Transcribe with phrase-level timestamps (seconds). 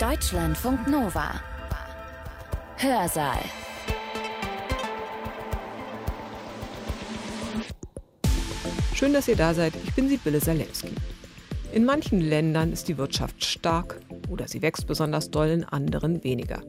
[0.00, 1.40] Deutschlandfunk Nova.
[2.76, 3.38] Hörsaal.
[8.94, 9.72] Schön, dass ihr da seid.
[9.84, 10.90] Ich bin Sibylle Salewski.
[11.72, 13.98] In manchen Ländern ist die Wirtschaft stark
[14.28, 16.62] oder sie wächst besonders doll, in anderen weniger.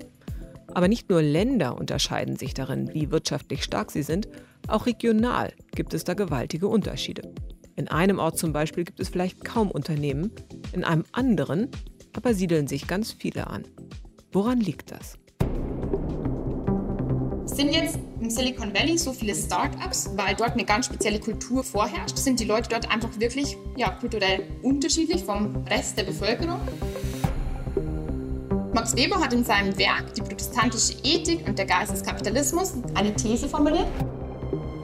[0.73, 4.29] Aber nicht nur Länder unterscheiden sich darin, wie wirtschaftlich stark sie sind,
[4.69, 7.33] auch regional gibt es da gewaltige Unterschiede.
[7.75, 10.31] In einem Ort zum Beispiel gibt es vielleicht kaum Unternehmen,
[10.71, 11.69] in einem anderen
[12.17, 13.65] aber siedeln sich ganz viele an.
[14.33, 15.17] Woran liegt das?
[17.45, 22.17] Sind jetzt im Silicon Valley so viele Startups, weil dort eine ganz spezielle Kultur vorherrscht?
[22.17, 26.59] Sind die Leute dort einfach wirklich ja, kulturell unterschiedlich vom Rest der Bevölkerung?
[28.73, 33.13] Max Weber hat in seinem Werk Die protestantische Ethik und der Geist des Kapitalismus eine
[33.15, 33.87] These formuliert.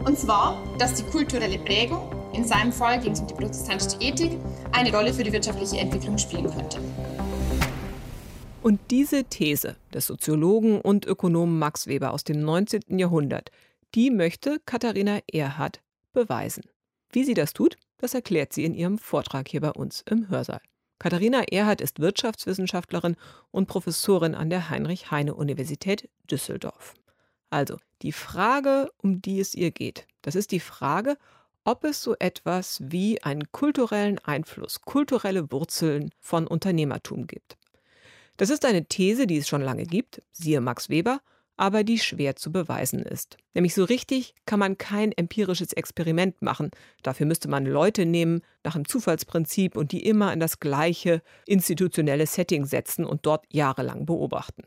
[0.05, 4.31] Und zwar, dass die kulturelle Prägung, in seinem Fall ging es um die protestantische Ethik,
[4.71, 6.79] eine Rolle für die wirtschaftliche Entwicklung spielen könnte.
[8.63, 12.97] Und diese These des Soziologen und Ökonomen Max Weber aus dem 19.
[12.97, 13.51] Jahrhundert,
[13.93, 15.81] die möchte Katharina Erhardt
[16.13, 16.63] beweisen.
[17.11, 20.61] Wie sie das tut, das erklärt sie in ihrem Vortrag hier bei uns im Hörsaal.
[20.97, 23.17] Katharina Erhardt ist Wirtschaftswissenschaftlerin
[23.51, 26.93] und Professorin an der Heinrich-Heine-Universität Düsseldorf.
[27.49, 31.17] Also, die Frage, um die es ihr geht, das ist die Frage,
[31.65, 37.57] ob es so etwas wie einen kulturellen Einfluss, kulturelle Wurzeln von Unternehmertum gibt.
[38.37, 41.21] Das ist eine These, die es schon lange gibt, siehe Max Weber,
[41.55, 43.37] aber die schwer zu beweisen ist.
[43.53, 46.71] Nämlich so richtig kann man kein empirisches Experiment machen.
[47.03, 52.25] Dafür müsste man Leute nehmen nach dem Zufallsprinzip und die immer in das gleiche institutionelle
[52.25, 54.63] Setting setzen und dort jahrelang beobachten.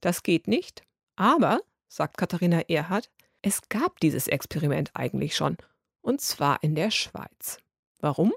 [0.00, 0.82] Das geht nicht,
[1.16, 3.10] aber, sagt Katharina Erhardt,
[3.42, 5.56] es gab dieses Experiment eigentlich schon,
[6.02, 7.58] und zwar in der Schweiz.
[8.00, 8.32] Warum?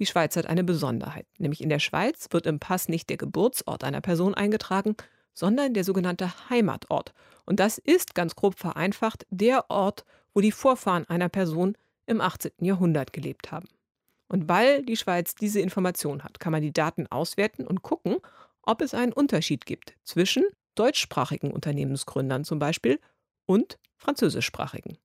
[0.00, 3.84] Die Schweiz hat eine Besonderheit, nämlich in der Schweiz wird im Pass nicht der Geburtsort
[3.84, 4.96] einer Person eingetragen,
[5.34, 7.12] sondern der sogenannte Heimatort.
[7.44, 12.52] Und das ist ganz grob vereinfacht der Ort, wo die Vorfahren einer Person im 18.
[12.60, 13.68] Jahrhundert gelebt haben.
[14.26, 18.16] Und weil die Schweiz diese Information hat, kann man die Daten auswerten und gucken,
[18.62, 20.44] ob es einen Unterschied gibt zwischen
[20.76, 23.00] deutschsprachigen Unternehmensgründern zum Beispiel
[23.44, 24.96] und französischsprachigen.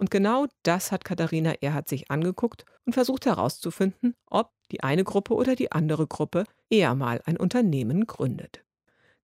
[0.00, 5.34] Und genau das hat Katharina Erhard sich angeguckt und versucht herauszufinden, ob die eine Gruppe
[5.34, 8.64] oder die andere Gruppe eher mal ein Unternehmen gründet.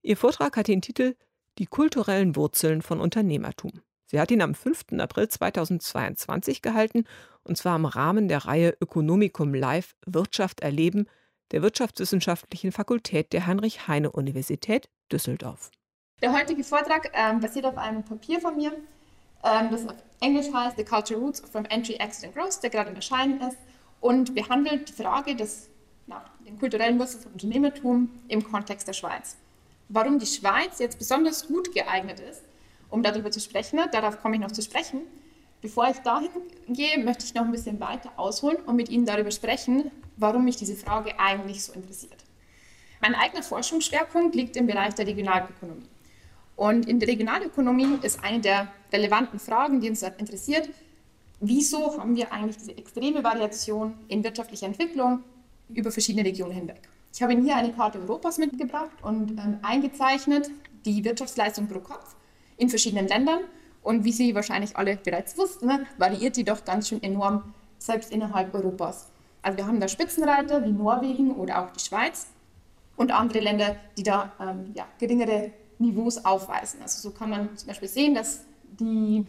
[0.03, 1.17] Ihr Vortrag hat den Titel
[1.57, 3.73] Die kulturellen Wurzeln von Unternehmertum.
[4.05, 4.99] Sie hat ihn am 5.
[4.99, 7.05] April 2022 gehalten,
[7.43, 11.07] und zwar im Rahmen der Reihe Ökonomikum Live Wirtschaft erleben
[11.53, 15.71] der Wirtschaftswissenschaftlichen Fakultät der Heinrich-Heine-Universität Düsseldorf.
[16.21, 18.73] Der heutige Vortrag äh, basiert auf einem Papier von mir,
[19.45, 22.91] ähm, das auf Englisch heißt The Cultural Roots from Entry, Exit and Growth, der gerade
[22.91, 23.59] im Erscheinen ist
[24.01, 25.69] und behandelt die Frage des
[26.07, 29.37] nach den kulturellen Wurzeln von Unternehmertum im Kontext der Schweiz.
[29.89, 32.43] Warum die Schweiz jetzt besonders gut geeignet ist,
[32.91, 35.03] um darüber zu sprechen, darauf komme ich noch zu sprechen.
[35.61, 36.31] Bevor ich dahin
[36.69, 40.57] gehe, möchte ich noch ein bisschen weiter ausholen und mit Ihnen darüber sprechen, warum mich
[40.57, 42.25] diese Frage eigentlich so interessiert.
[43.01, 45.89] Mein eigener Forschungsschwerpunkt liegt im Bereich der Regionalökonomie.
[46.57, 50.69] Und in der Regionalökonomie ist eine der relevanten Fragen, die uns interessiert,
[51.41, 55.23] wieso haben wir eigentlich diese extreme Variation in wirtschaftlicher Entwicklung
[55.69, 56.81] über verschiedene Regionen hinweg.
[57.13, 60.51] Ich habe Ihnen hier eine Karte Europas mitgebracht und ähm, eingezeichnet
[60.85, 62.15] die Wirtschaftsleistung pro Kopf
[62.57, 63.41] in verschiedenen Ländern.
[63.83, 68.13] Und wie Sie wahrscheinlich alle bereits wussten, ne, variiert die doch ganz schön enorm, selbst
[68.13, 69.09] innerhalb Europas.
[69.43, 72.27] Also wir haben da Spitzenreiter wie Norwegen oder auch die Schweiz
[72.97, 76.83] und andere Länder, die da ähm, ja, geringere Niveaus aufweisen.
[76.83, 78.41] Also so kann man zum Beispiel sehen, dass
[78.81, 79.25] die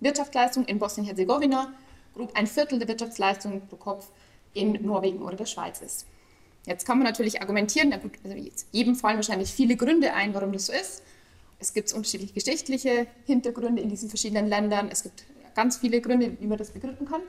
[0.00, 1.72] Wirtschaftsleistung in Bosnien-Herzegowina
[2.14, 4.08] grob ein Viertel der Wirtschaftsleistung pro Kopf
[4.54, 6.06] in Norwegen oder der Schweiz ist.
[6.66, 8.36] Jetzt kann man natürlich argumentieren, na gut, also
[8.72, 11.02] jedem fallen wahrscheinlich viele Gründe ein, warum das so ist.
[11.58, 14.88] Es gibt unterschiedliche geschichtliche Hintergründe in diesen verschiedenen Ländern.
[14.90, 15.24] Es gibt
[15.54, 17.22] ganz viele Gründe, wie man das begründen kann.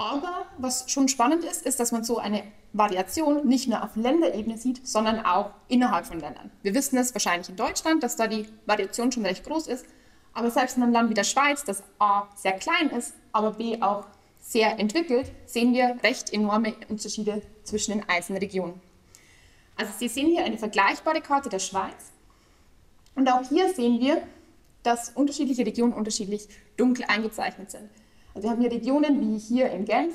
[0.00, 4.56] Aber was schon spannend ist, ist, dass man so eine Variation nicht nur auf Länderebene
[4.56, 6.50] sieht, sondern auch innerhalb von Ländern.
[6.62, 9.84] Wir wissen es wahrscheinlich in Deutschland, dass da die Variation schon recht groß ist.
[10.32, 13.82] Aber selbst in einem Land wie der Schweiz, das A sehr klein ist, aber B
[13.82, 14.06] auch
[14.40, 18.80] sehr entwickelt, sehen wir recht enorme Unterschiede zwischen den einzelnen Regionen.
[19.76, 22.10] Also Sie sehen hier eine vergleichbare Karte der Schweiz.
[23.16, 24.22] Und auch hier sehen wir,
[24.82, 26.48] dass unterschiedliche Regionen unterschiedlich
[26.78, 27.90] dunkel eingezeichnet sind.
[28.34, 30.14] Also wir haben hier Regionen wie hier in Genf,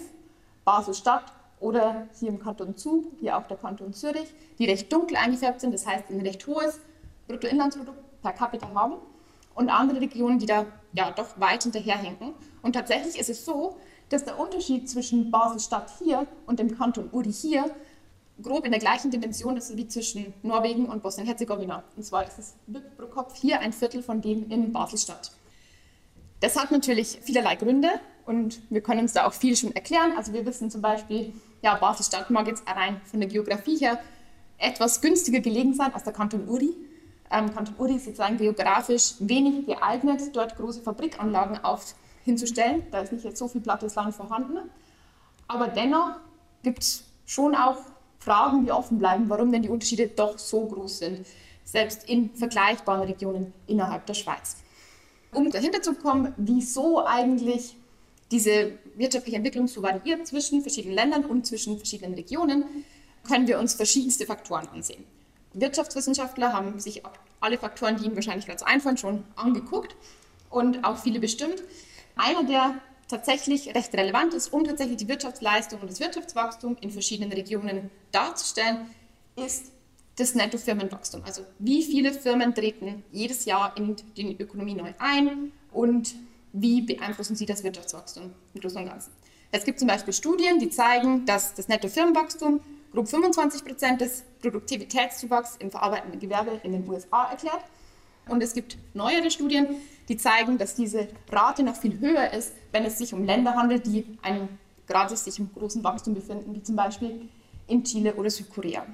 [0.64, 5.62] Basel-Stadt oder hier im Kanton Zug, hier auch der Kanton Zürich, die recht dunkel eingefärbt
[5.62, 6.80] sind, das heißt ein recht hohes
[7.28, 8.96] Bruttoinlandsprodukt per Capita haben
[9.56, 12.34] und andere Regionen, die da ja doch weit hinterherhinken.
[12.62, 13.78] Und tatsächlich ist es so,
[14.10, 17.72] dass der Unterschied zwischen Basel-Stadt hier und dem Kanton Uri hier
[18.42, 21.84] grob in der gleichen Dimension ist wie zwischen Norwegen und Bosnien-Herzegowina.
[21.96, 25.32] Und zwar ist das BIP pro Kopf hier ein Viertel von dem in Baselstadt.
[26.46, 27.90] Das hat natürlich vielerlei Gründe
[28.28, 30.14] und wir können uns da auch viel schon erklären.
[30.16, 31.34] Also wir wissen zum Beispiel,
[31.64, 33.98] ja, Baselstadt mag jetzt rein von der Geografie her
[34.60, 36.76] etwas günstiger gelegen sein als der Kanton Uri.
[37.32, 42.84] Ähm, Kanton Uri ist sozusagen geografisch wenig geeignet, dort große Fabrikanlagen auf, hinzustellen.
[42.92, 44.70] Da ist nicht jetzt so viel plattes Land vorhanden.
[45.48, 46.12] Aber dennoch
[46.62, 47.78] gibt es schon auch
[48.20, 51.26] Fragen, die offen bleiben, warum denn die Unterschiede doch so groß sind,
[51.64, 54.58] selbst in vergleichbaren Regionen innerhalb der Schweiz.
[55.36, 57.76] Um dahinter zu kommen, wieso eigentlich
[58.32, 62.64] diese wirtschaftliche Entwicklung so variiert zwischen verschiedenen Ländern und zwischen verschiedenen Regionen,
[63.28, 65.04] können wir uns verschiedenste Faktoren ansehen.
[65.54, 67.04] Wirtschaftswissenschaftler haben sich
[67.40, 69.96] alle Faktoren, die ihnen wahrscheinlich ganz einfallen, schon angeguckt
[70.50, 71.64] und auch viele bestimmt.
[72.16, 72.76] Einer, der
[73.08, 78.90] tatsächlich recht relevant ist, um tatsächlich die Wirtschaftsleistung und das Wirtschaftswachstum in verschiedenen Regionen darzustellen,
[79.36, 79.72] ist
[80.16, 81.24] das Nettofirmenwachstum.
[81.26, 86.16] Also wie viele Firmen treten jedes Jahr in die Ökonomie neu ein und
[86.54, 89.12] wie beeinflussen sie das Wirtschaftswachstum im Großen und Ganzen.
[89.52, 95.58] Es gibt zum Beispiel Studien, die zeigen, dass das Nettofirmenwachstum grob 25 Prozent des Produktivitätszuwachs
[95.58, 97.64] im verarbeitenden Gewerbe in den USA erklärt.
[98.28, 99.68] Und es gibt neuere Studien,
[100.08, 103.86] die zeigen, dass diese Rate noch viel höher ist, wenn es sich um Länder handelt,
[103.86, 107.30] die einen, gerade sich im großen Wachstum befinden, wie zum Beispiel
[107.68, 108.86] in Chile oder Südkorea.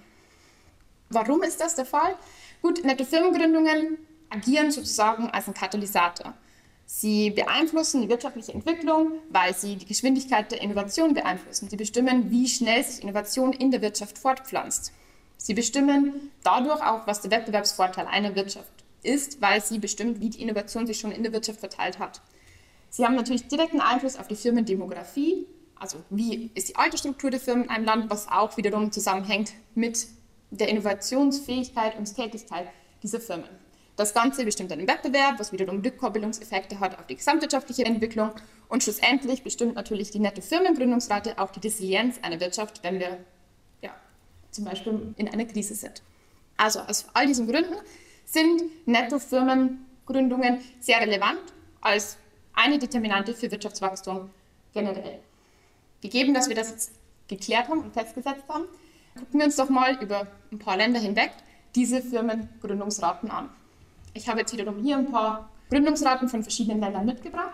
[1.12, 2.16] Warum ist das der Fall?
[2.62, 3.98] Gut, nette Firmengründungen
[4.30, 6.34] agieren sozusagen als ein Katalysator.
[6.86, 11.70] Sie beeinflussen die wirtschaftliche Entwicklung, weil sie die Geschwindigkeit der Innovation beeinflussen.
[11.70, 14.92] Sie bestimmen, wie schnell sich Innovation in der Wirtschaft fortpflanzt.
[15.38, 18.72] Sie bestimmen dadurch auch, was der Wettbewerbsvorteil einer Wirtschaft
[19.04, 22.22] ist, weil sie bestimmt, wie die Innovation sich schon in der Wirtschaft verteilt hat.
[22.90, 25.48] Sie haben natürlich direkten Einfluss auf die Firmendemografie,
[25.80, 30.08] also wie ist die Altersstruktur der Firmen in einem Land, was auch wiederum zusammenhängt mit
[30.52, 32.68] der Innovationsfähigkeit und Tätigkeit
[33.02, 33.50] dieser Firmen.
[33.96, 38.32] Das Ganze bestimmt im Wettbewerb, was wiederum Rückkoppelungseffekte hat auf die gesamtwirtschaftliche Entwicklung.
[38.68, 43.18] Und schlussendlich bestimmt natürlich die nette Firmengründungsrate auch die Resilienz einer Wirtschaft, wenn wir
[43.82, 43.92] ja,
[44.52, 46.02] zum Beispiel in einer Krise sind.
[46.58, 47.76] Also aus all diesen Gründen
[48.26, 51.42] sind Nettofirmengründungen sehr relevant
[51.82, 52.18] als
[52.54, 54.30] eine Determinante für Wirtschaftswachstum
[54.74, 55.20] generell.
[56.02, 56.92] Gegeben, dass wir das jetzt
[57.28, 58.66] geklärt haben und festgesetzt haben,
[59.16, 61.32] gucken wir uns doch mal über ein paar Länder hinweg
[61.76, 63.50] diese Firmengründungsraten an.
[64.14, 67.54] Ich habe jetzt wiederum hier ein paar Gründungsraten von verschiedenen Ländern mitgebracht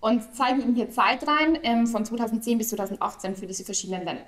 [0.00, 4.26] und zeige Ihnen hier Zeitreihen ähm, von 2010 bis 2018 für diese verschiedenen Länder.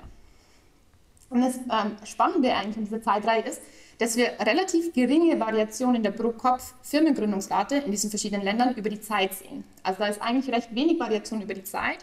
[1.29, 3.61] Und das ähm, Spannende eigentlich an dieser Zeitreihe ist,
[3.99, 9.35] dass wir relativ geringe Variationen in der Pro-Kopf-Firmengründungsrate in diesen verschiedenen Ländern über die Zeit
[9.35, 9.63] sehen.
[9.83, 11.99] Also da ist eigentlich recht wenig Variation über die Zeit,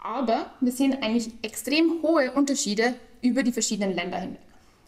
[0.00, 4.40] aber wir sehen eigentlich extrem hohe Unterschiede über die verschiedenen Länder hinweg.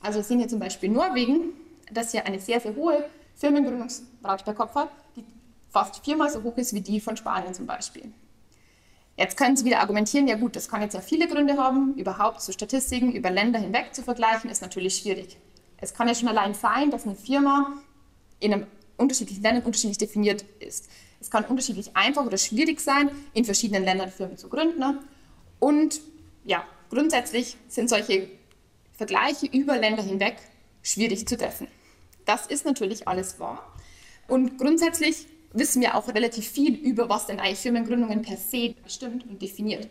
[0.03, 1.55] Also wir sehen hier zum Beispiel Norwegen,
[1.91, 3.05] das ja eine sehr, sehr hohe
[3.37, 5.25] Firmengründungsrate per Kopf hat, die
[5.71, 8.13] fast viermal so hoch ist wie die von Spanien zum Beispiel.
[9.17, 12.43] Jetzt können Sie wieder argumentieren, ja gut, das kann jetzt ja viele Gründe haben, überhaupt
[12.43, 15.39] so Statistiken über Länder hinweg zu vergleichen, ist natürlich schwierig.
[15.79, 17.73] Es kann ja schon allein sein, dass eine Firma
[18.41, 18.67] in einem
[18.97, 20.89] unterschiedlichen Ländern unterschiedlich definiert ist.
[21.21, 24.79] Es kann unterschiedlich einfach oder schwierig sein, in verschiedenen Ländern Firmen zu gründen.
[24.79, 24.99] Ne?
[25.61, 26.01] Und
[26.45, 28.31] ja, grundsätzlich sind solche
[28.93, 30.37] Vergleiche über Länder hinweg
[30.83, 31.67] schwierig zu treffen.
[32.25, 33.75] Das ist natürlich alles wahr.
[34.29, 39.27] Und grundsätzlich wissen wir auch relativ viel über, was denn eigentlich Firmengründungen per se bestimmt
[39.27, 39.89] und definiert.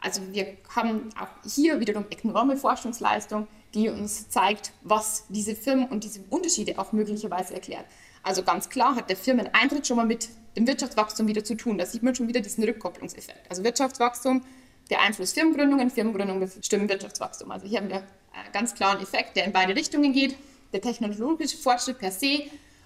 [0.00, 6.04] Also wir haben auch hier wiederum enorme Forschungsleistung, die uns zeigt, was diese Firmen und
[6.04, 7.84] diese Unterschiede auch möglicherweise erklärt.
[8.22, 11.78] Also ganz klar hat der Firmeneintritt schon mal mit dem Wirtschaftswachstum wieder zu tun.
[11.78, 13.50] Da sieht man schon wieder diesen Rückkopplungseffekt.
[13.50, 14.42] Also Wirtschaftswachstum
[14.88, 17.50] beeinflusst Firmengründungen, Firmengründungen bestimmen Wirtschaftswachstum.
[17.50, 17.96] Also hier haben wir
[18.32, 20.36] einen ganz klaren Effekt, der in beide Richtungen geht.
[20.72, 22.42] Der technologische Fortschritt per se,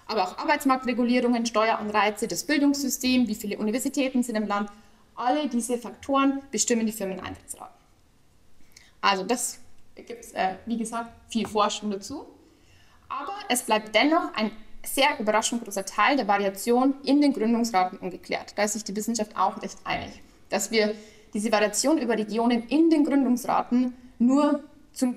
[0.07, 4.69] aber auch Arbeitsmarktregulierungen, Steueranreize, das Bildungssystem, wie viele Universitäten sind im Land,
[5.15, 7.75] alle diese Faktoren bestimmen die Firmeneintrittsraten.
[9.01, 9.59] Also das
[9.95, 12.25] gibt es, äh, wie gesagt, viel Forschung dazu.
[13.09, 14.51] Aber es bleibt dennoch ein
[14.83, 18.53] sehr überraschend großer Teil der Variation in den Gründungsraten ungeklärt.
[18.57, 20.95] Da ist sich die Wissenschaft auch recht einig, dass wir
[21.33, 25.15] diese Variation über Regionen in den Gründungsraten nur zum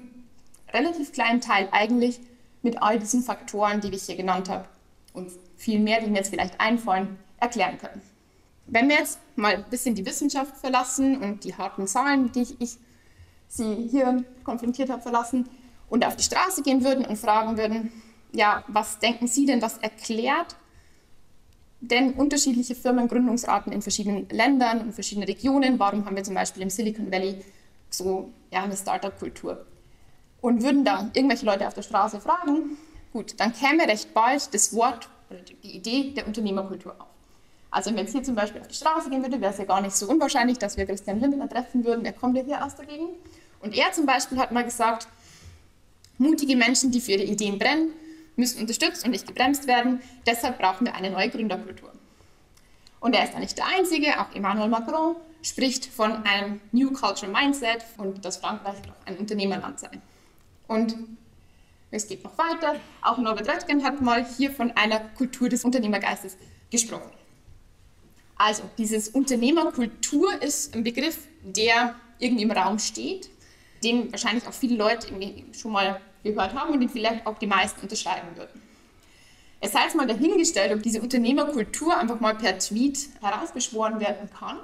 [0.73, 2.21] relativ kleinen Teil eigentlich
[2.63, 4.65] mit all diesen Faktoren, die ich hier genannt habe
[5.13, 8.01] und viel mehr, die mir jetzt vielleicht einfallen, erklären können.
[8.67, 12.61] Wenn wir jetzt mal ein bisschen die Wissenschaft verlassen und die harten Zahlen, die ich,
[12.61, 12.79] ich
[13.47, 15.49] Sie hier konfrontiert habe, verlassen
[15.89, 17.93] und auf die Straße gehen würden und fragen würden,
[18.33, 20.57] ja, was denken Sie denn, was erklärt
[21.89, 25.79] denn unterschiedliche Firmengründungsraten in verschiedenen Ländern und verschiedenen Regionen?
[25.79, 27.37] Warum haben wir zum Beispiel im Silicon Valley
[27.91, 29.67] so ja, eine Startup-Kultur?
[30.45, 32.77] und würden da irgendwelche Leute auf der Straße fragen,
[33.15, 37.07] gut, dann käme recht bald das Wort oder die Idee der Unternehmerkultur auf.
[37.71, 39.81] Also wenn es hier zum Beispiel auf die Straße gehen würde, wäre es ja gar
[39.81, 42.05] nicht so unwahrscheinlich, dass wir Christian Lindner treffen würden.
[42.05, 43.09] Er kommt ja hier aus der Gegend.
[43.63, 45.09] Und er zum Beispiel hat mal gesagt,
[46.19, 47.93] mutige Menschen, die für ihre Ideen brennen,
[48.37, 50.01] müssen unterstützt und nicht gebremst werden.
[50.27, 51.93] Deshalb brauchen wir eine neue Gründerkultur.
[53.01, 57.31] Und er ist da nicht der Einzige, auch Emmanuel Macron spricht von einem New Cultural
[57.31, 59.91] Mindset und dass Frankreich doch ein Unternehmerland sei.
[60.69, 60.97] Und
[61.91, 62.77] es geht noch weiter.
[63.03, 66.37] Auch Norbert Röttgen hat mal hier von einer Kultur des Unternehmergeistes
[66.71, 67.11] gesprochen.
[68.37, 73.31] Also, dieses Unternehmerkultur ist ein Begriff, der irgendwie im Raum steht,
[73.85, 75.09] den wahrscheinlich auch viele Leute
[75.53, 76.01] schon mal
[76.33, 78.63] gehört haben und den vielleicht auch die meisten unterschreiben würden.
[79.61, 84.59] Es sei jetzt mal dahingestellt, ob diese Unternehmerkultur einfach mal per Tweet herausbeschworen werden kann.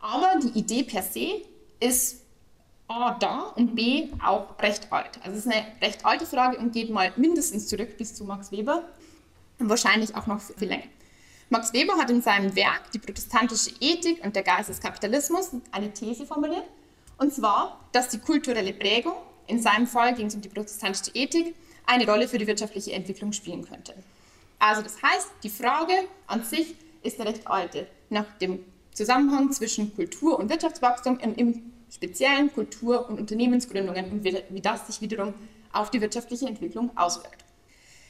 [0.00, 1.42] Aber die Idee per se
[1.80, 2.22] ist
[2.86, 5.18] A da und B auch recht alt.
[5.22, 8.50] Also es ist eine recht alte Frage und geht mal mindestens zurück bis zu Max
[8.52, 8.84] Weber
[9.58, 10.84] und wahrscheinlich auch noch viel länger.
[11.48, 15.92] Max Weber hat in seinem Werk Die protestantische Ethik und der Geist des Kapitalismus eine
[15.92, 16.64] These formuliert,
[17.18, 19.14] und zwar, dass die kulturelle Prägung,
[19.50, 21.54] in seinem Fall ging es um die protestantische Ethik,
[21.86, 23.94] eine Rolle für die wirtschaftliche Entwicklung spielen könnte.
[24.58, 25.92] Also das heißt, die Frage
[26.26, 31.72] an sich ist eine recht alte, nach dem Zusammenhang zwischen Kultur und Wirtschaftswachstum und im
[31.90, 35.34] speziellen Kultur- und Unternehmensgründungen und wie das sich wiederum
[35.72, 37.44] auf die wirtschaftliche Entwicklung auswirkt.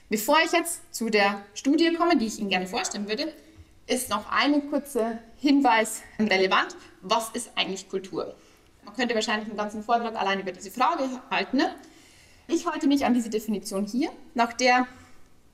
[0.08, 3.32] Bevor ich jetzt zu der Studie komme, die ich Ihnen gerne vorstellen würde,
[3.86, 6.76] ist noch ein kurzer Hinweis relevant.
[7.02, 8.34] Was ist eigentlich Kultur?
[8.84, 11.58] Man könnte wahrscheinlich einen ganzen Vortrag allein über diese Frage halten.
[11.58, 11.74] Ne?
[12.48, 14.86] Ich halte mich an diese Definition hier, nach der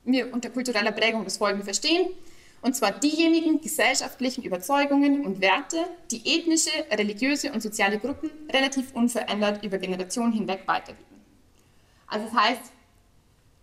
[0.03, 2.07] wir unter kultureller Prägung das Folgende verstehen.
[2.61, 5.77] Und zwar diejenigen gesellschaftlichen Überzeugungen und Werte,
[6.09, 11.21] die ethnische, religiöse und soziale Gruppen relativ unverändert über Generationen hinweg weitergeben.
[12.07, 12.71] Also das heißt,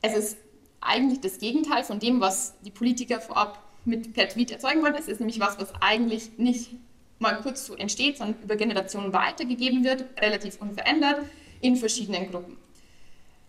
[0.02, 0.36] es ist
[0.80, 4.94] eigentlich das Gegenteil von dem, was die Politiker vorab mit per Tweet erzeugen wollen.
[4.94, 6.70] Es ist nämlich was, was eigentlich nicht
[7.18, 11.24] mal kurz so entsteht, sondern über Generationen weitergegeben wird, relativ unverändert
[11.60, 12.56] in verschiedenen Gruppen.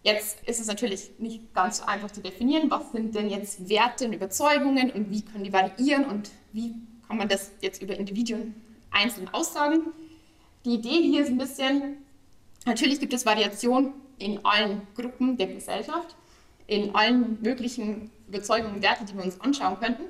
[0.04, 4.06] Jetzt ist es natürlich nicht ganz so einfach zu definieren, was sind denn jetzt Werte
[4.06, 6.76] und Überzeugungen und wie können die variieren und wie
[7.08, 8.54] kann man das jetzt über Individuen
[8.92, 9.82] einzeln aussagen.
[10.64, 11.98] Die Idee hier ist ein bisschen,
[12.66, 16.16] natürlich gibt es Variationen in allen Gruppen der Gesellschaft,
[16.68, 20.04] in allen möglichen Überzeugungen und Werten, die wir uns anschauen könnten.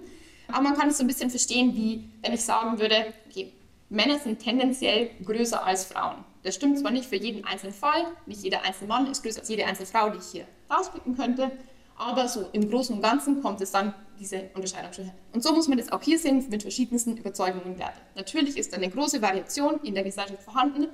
[0.48, 3.52] Aber man kann es so ein bisschen verstehen, wie wenn ich sagen würde, okay,
[3.90, 6.24] Männer sind tendenziell größer als Frauen.
[6.44, 9.50] Das stimmt zwar nicht für jeden einzelnen Fall, nicht jeder einzelne Mann ist größer als
[9.50, 11.52] jede einzelne Frau, die ich hier rauspicken könnte,
[11.98, 15.14] aber so im Großen und Ganzen kommt es dann diese Unterscheidung schon hin.
[15.34, 18.00] Und so muss man das auch hier sehen mit verschiedensten Überzeugungen und Werten.
[18.16, 20.88] Natürlich ist eine große Variation in der Gesellschaft vorhanden,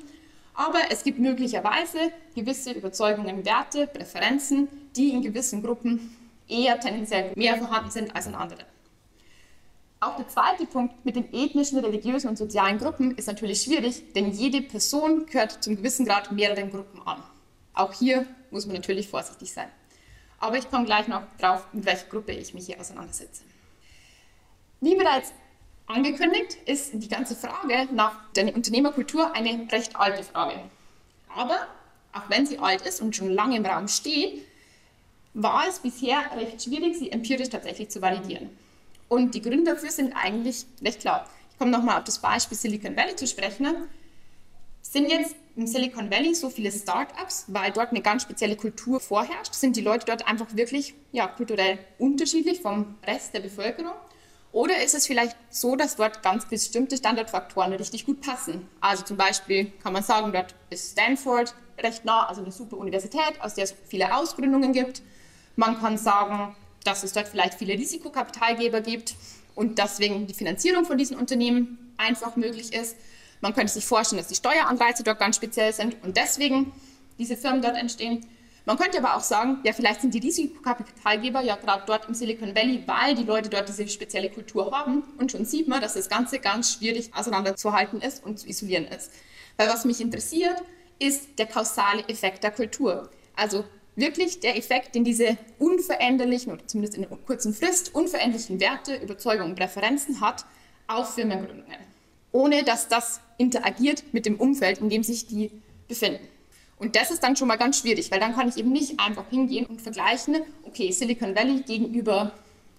[0.53, 6.15] aber es gibt möglicherweise gewisse Überzeugungen, Werte, Präferenzen, die in gewissen Gruppen
[6.48, 8.65] eher tendenziell mehr vorhanden sind als in anderen.
[10.03, 14.31] Auch der zweite Punkt mit den ethnischen, religiösen und sozialen Gruppen ist natürlich schwierig, denn
[14.31, 17.22] jede Person gehört zum gewissen Grad mehreren Gruppen an.
[17.75, 19.67] Auch hier muss man natürlich vorsichtig sein.
[20.39, 23.43] Aber ich komme gleich noch drauf, mit welcher Gruppe ich mich hier auseinandersetze.
[24.79, 25.34] Wie bereits
[25.86, 30.60] angekündigt, ist die ganze Frage nach der Unternehmerkultur eine recht alte Frage.
[31.36, 31.67] Aber
[32.12, 34.48] auch wenn sie alt ist und schon lange im Raum steht,
[35.36, 38.50] war es bisher recht schwierig, sie empirisch tatsächlich zu validieren.
[39.12, 41.27] Und die Gründe dafür sind eigentlich recht klar.
[41.51, 43.68] Ich komme nochmal auf das Beispiel Silicon Valley zu sprechen.
[44.82, 49.53] Sind jetzt im Silicon Valley so viele Startups, weil dort eine ganz spezielle Kultur vorherrscht?
[49.53, 53.91] Sind die Leute dort einfach wirklich ja, kulturell unterschiedlich vom Rest der Bevölkerung?
[54.53, 58.65] Oder ist es vielleicht so, dass dort ganz bestimmte Standardfaktoren richtig gut passen?
[58.80, 63.41] Also zum Beispiel kann man sagen, dort ist Stanford recht nah, also eine super Universität,
[63.41, 65.01] aus der es viele Ausgründungen gibt.
[65.58, 69.15] Man kann sagen, dass es dort vielleicht viele Risikokapitalgeber gibt
[69.55, 72.95] und deswegen die Finanzierung von diesen Unternehmen einfach möglich ist.
[73.41, 76.71] Man könnte sich vorstellen, dass die Steueranreize dort ganz speziell sind und deswegen
[77.17, 78.25] diese Firmen dort entstehen.
[78.65, 82.55] Man könnte aber auch sagen, ja, vielleicht sind die Risikokapitalgeber ja gerade dort im Silicon
[82.55, 85.03] Valley, weil die Leute dort diese spezielle Kultur haben.
[85.17, 89.11] Und schon sieht man, dass das Ganze ganz schwierig auseinanderzuhalten ist und zu isolieren ist.
[89.57, 90.61] Weil was mich interessiert,
[91.00, 93.09] ist der kausale Effekt der Kultur.
[93.35, 93.65] Also
[94.01, 99.51] wirklich der Effekt, den diese unveränderlichen oder zumindest in einer kurzen Frist unveränderlichen Werte, Überzeugungen
[99.51, 100.46] und Präferenzen hat
[100.88, 101.77] auf Firmengründungen,
[102.34, 105.51] ohne dass das interagiert mit dem Umfeld, in dem sich die
[105.88, 106.27] befinden.
[106.77, 109.29] Und das ist dann schon mal ganz schwierig, weil dann kann ich eben nicht einfach
[109.29, 112.34] hingehen und vergleichen, okay, Silicon Valley gegenüber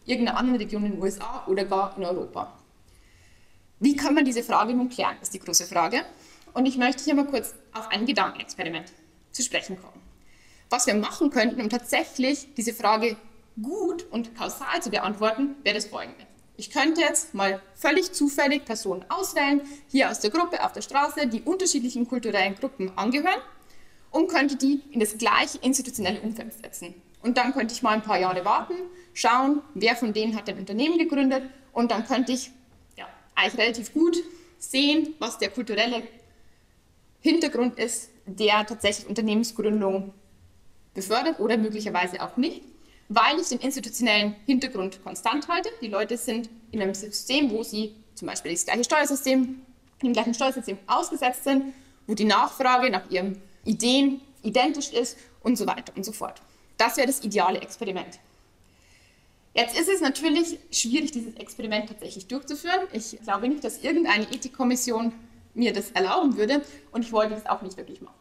[0.05, 2.52] irgendeiner anderen Region in den USA oder gar in Europa.
[3.79, 6.05] Wie kann man diese Frage nun klären, ist die große Frage.
[6.55, 8.93] Und ich möchte hier mal kurz auf ein Gedankenexperiment
[9.31, 9.92] zu sprechen kommen.
[10.73, 13.17] Was wir machen könnten, um tatsächlich diese Frage
[13.61, 16.26] gut und kausal zu beantworten, wäre das folgende.
[16.57, 21.26] Ich könnte jetzt mal völlig zufällig Personen auswählen, hier aus der Gruppe auf der Straße,
[21.26, 23.41] die unterschiedlichen kulturellen Gruppen angehören
[24.11, 26.95] und könnte die in das gleiche institutionelle Umfeld setzen.
[27.23, 28.75] Und dann könnte ich mal ein paar Jahre warten,
[29.12, 32.50] schauen, wer von denen hat ein Unternehmen gegründet und dann könnte ich
[32.97, 34.17] ja, eigentlich relativ gut
[34.59, 36.02] sehen, was der kulturelle
[37.21, 40.14] Hintergrund ist, der tatsächlich Unternehmensgründung
[40.95, 42.63] befördert oder möglicherweise auch nicht,
[43.09, 45.71] weil ich den institutionellen Hintergrund konstant halte.
[45.81, 49.61] Die Leute sind in einem System, wo sie zum Beispiel das gleiche Steuersystem,
[50.03, 51.73] im gleichen Steuersystem ausgesetzt sind,
[52.07, 56.43] wo die Nachfrage nach ihren Ideen identisch ist und so weiter und so fort.
[56.77, 58.19] Das wäre das ideale Experiment.
[59.55, 62.81] Jetzt ist es natürlich schwierig, dieses Experiment tatsächlich durchzuführen.
[62.93, 65.13] Ich glaube nicht, dass irgendeine Ethikkommission
[65.55, 68.17] mir das erlauben würde und ich wollte das auch nicht wirklich machen.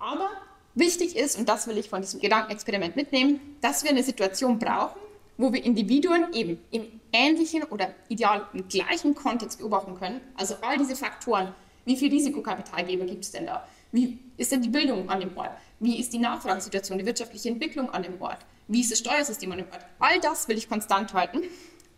[0.00, 0.30] Aber
[0.74, 5.00] wichtig ist, und das will ich von diesem Gedankenexperiment mitnehmen, dass wir eine Situation brauchen,
[5.36, 10.20] wo wir Individuen eben im ähnlichen oder ideal im gleichen Kontext beobachten können.
[10.36, 11.54] Also all diese Faktoren,
[11.84, 13.66] wie viel Risikokapitalgeber gibt es denn da?
[13.92, 15.50] Wie ist denn die Bildung an dem Ort?
[15.80, 18.38] Wie ist die Nachfragesituation, die wirtschaftliche Entwicklung an dem Ort?
[18.66, 19.84] Wie ist das Steuersystem an dem Ort?
[19.98, 21.42] All das will ich konstant halten.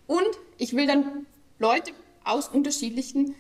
[0.06, 0.28] Und
[0.58, 1.26] ich will dann
[1.58, 1.92] Leute
[2.24, 3.34] aus unterschiedlichen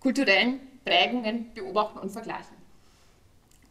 [0.00, 2.61] kulturellen Prägungen beobachten und vergleichen.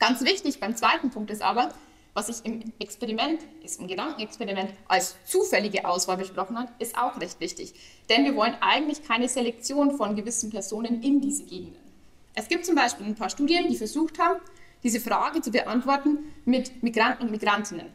[0.02, 1.72] Ganz wichtig beim zweiten Punkt ist aber,
[2.16, 7.40] was ich im Experiment, ist im Gedankenexperiment als zufällige Auswahl besprochen habe, ist auch recht
[7.40, 7.76] wichtig.
[8.10, 11.80] Denn wir wollen eigentlich keine Selektion von gewissen Personen in diese Gegenden.
[12.34, 14.42] Es gibt zum Beispiel ein paar Studien, die versucht haben,
[14.82, 17.94] diese Frage zu beantworten mit Migranten und Migrantinnen.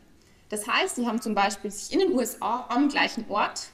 [0.48, 3.70] Das heißt, sie haben zum Beispiel sich in den USA am gleichen Ort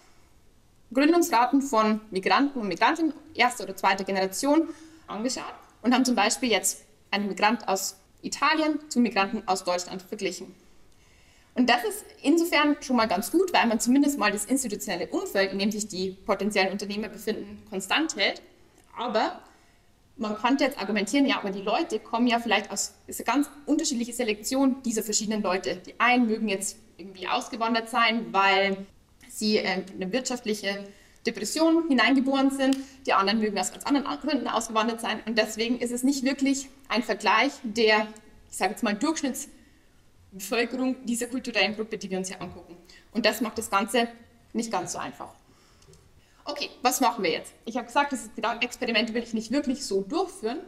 [0.95, 4.71] Gründungsraten von Migranten und Migrantinnen erster oder zweiter Generation
[5.07, 10.55] angeschaut und haben zum Beispiel jetzt einen Migrant aus Italien zu Migranten aus Deutschland verglichen.
[11.55, 15.52] Und das ist insofern schon mal ganz gut, weil man zumindest mal das institutionelle Umfeld,
[15.52, 18.40] in dem sich die potenziellen Unternehmer befinden, konstant hält.
[18.97, 19.42] Aber
[20.16, 23.51] man könnte jetzt argumentieren, ja, aber die Leute kommen ja vielleicht aus, ist eine ganz
[23.66, 25.77] unterschiedliche Selektion dieser verschiedenen Leute.
[25.77, 28.87] Die einen mögen jetzt irgendwie ausgewandert sein, weil
[29.29, 30.85] sie äh, in eine wirtschaftliche
[31.27, 35.21] Depression hineingeboren sind, die anderen mögen aus ganz anderen Gründen ausgewandert sein.
[35.27, 38.09] Und deswegen ist es nicht wirklich ein Vergleich der,
[38.51, 42.77] ich sage jetzt mal, Durchschnittsbevölkerung dieser kulturellen Gruppe, die wir uns hier angucken.
[43.13, 44.09] Und das macht das Ganze
[44.53, 45.33] nicht ganz so einfach.
[46.45, 47.53] Okay, was machen wir jetzt?
[47.65, 50.59] Ich habe gesagt, das Gedankenexperiment will ich nicht wirklich so durchführen,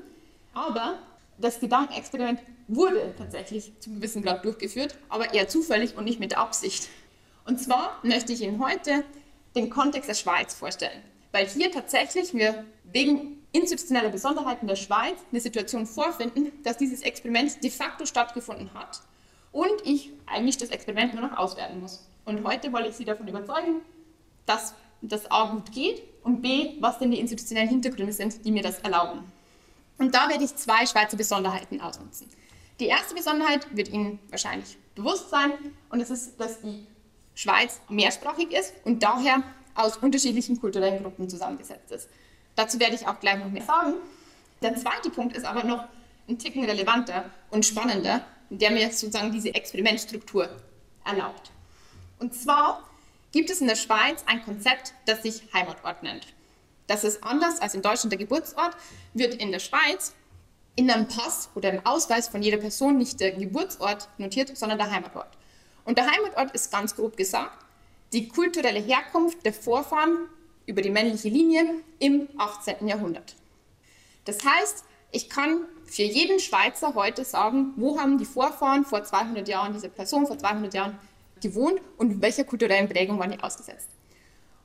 [0.52, 1.00] aber
[1.38, 2.38] das Gedankenexperiment
[2.68, 6.88] wurde tatsächlich zum gewissen Grad durchgeführt, aber eher zufällig und nicht mit Absicht.
[7.44, 9.04] Und zwar möchte ich Ihnen heute
[9.54, 15.40] den Kontext der Schweiz vorstellen, weil hier tatsächlich wir wegen institutioneller Besonderheiten der Schweiz eine
[15.40, 19.00] Situation vorfinden, dass dieses Experiment de facto stattgefunden hat
[19.52, 22.06] und ich eigentlich das Experiment nur noch auswerten muss.
[22.24, 23.80] Und heute wollte ich Sie davon überzeugen,
[24.46, 28.62] dass das A gut geht und B, was denn die institutionellen Hintergründe sind, die mir
[28.62, 29.20] das erlauben.
[29.98, 32.28] Und da werde ich zwei Schweizer Besonderheiten ausnutzen.
[32.80, 35.52] Die erste Besonderheit wird Ihnen wahrscheinlich bewusst sein
[35.90, 36.86] und das ist, dass die
[37.34, 39.42] Schweiz mehrsprachig ist und daher
[39.74, 42.08] aus unterschiedlichen kulturellen Gruppen zusammengesetzt ist.
[42.54, 43.94] Dazu werde ich auch gleich noch mehr sagen.
[44.62, 45.84] Der zweite Punkt ist aber noch
[46.28, 50.48] ein Ticken relevanter und spannender, der mir sozusagen diese Experimentstruktur
[51.04, 51.50] erlaubt.
[52.18, 52.88] Und zwar
[53.32, 56.26] gibt es in der Schweiz ein Konzept, das sich Heimatort nennt.
[56.86, 58.76] Das ist anders als in Deutschland der Geburtsort,
[59.12, 60.14] wird in der Schweiz
[60.76, 64.90] in einem Pass oder im Ausweis von jeder Person nicht der Geburtsort notiert, sondern der
[64.90, 65.28] Heimatort.
[65.84, 67.64] Und der Heimatort ist ganz grob gesagt
[68.12, 70.28] die kulturelle Herkunft der Vorfahren
[70.66, 71.66] über die männliche Linie
[71.98, 72.86] im 18.
[72.86, 73.34] Jahrhundert.
[74.24, 79.46] Das heißt, ich kann für jeden Schweizer heute sagen, wo haben die Vorfahren vor 200
[79.48, 80.98] Jahren, diese Person vor 200 Jahren
[81.42, 83.88] gewohnt und welcher kulturellen Prägung waren die ausgesetzt.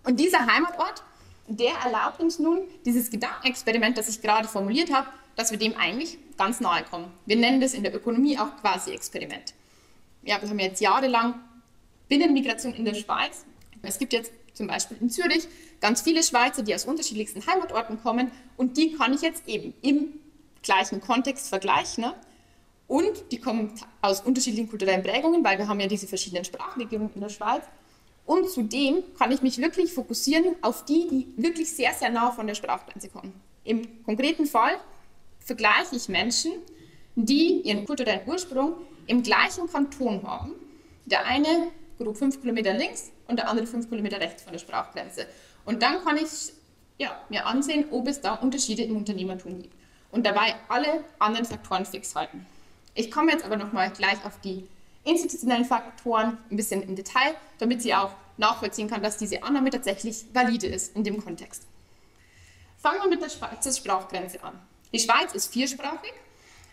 [0.04, 1.04] Und dieser Heimatort,
[1.48, 6.18] der erlaubt uns nun dieses Gedankenexperiment, das ich gerade formuliert habe, dass wir dem eigentlich
[6.38, 7.12] ganz nahe kommen.
[7.26, 9.54] Wir nennen das in der Ökonomie auch quasi Experiment.
[10.24, 11.36] Ja, wir haben jetzt jahrelang
[12.08, 13.46] Binnenmigration in der Schweiz.
[13.82, 15.48] Es gibt jetzt zum Beispiel in Zürich
[15.80, 20.20] ganz viele Schweizer, die aus unterschiedlichsten Heimatorten kommen und die kann ich jetzt eben im
[20.62, 22.04] gleichen Kontext vergleichen.
[22.04, 22.14] Ne?
[22.88, 27.22] Und die kommen aus unterschiedlichen kulturellen Prägungen, weil wir haben ja diese verschiedenen Sprachregionen in
[27.22, 27.64] der Schweiz.
[28.26, 32.46] Und zudem kann ich mich wirklich fokussieren auf die, die wirklich sehr, sehr nah von
[32.46, 33.34] der Sprachgrenze kommen.
[33.64, 34.78] Im konkreten Fall
[35.40, 36.52] vergleiche ich Menschen,
[37.16, 38.74] die ihren kulturellen Ursprung
[39.10, 40.54] im gleichen Kanton haben.
[41.06, 45.26] Der eine grob fünf Kilometer links und der andere fünf Kilometer rechts von der Sprachgrenze.
[45.66, 46.54] Und dann kann ich
[46.98, 49.76] ja, mir ansehen, ob es da Unterschiede im Unternehmertum gibt.
[50.12, 52.46] Und dabei alle anderen Faktoren fix halten.
[52.94, 54.68] Ich komme jetzt aber nochmal gleich auf die
[55.04, 60.26] institutionellen Faktoren ein bisschen im Detail, damit sie auch nachvollziehen kann, dass diese Annahme tatsächlich
[60.34, 61.64] valide ist in dem Kontext.
[62.78, 64.60] Fangen wir mit der Schweizer Sprachgrenze an.
[64.94, 66.14] Die Schweiz ist viersprachig,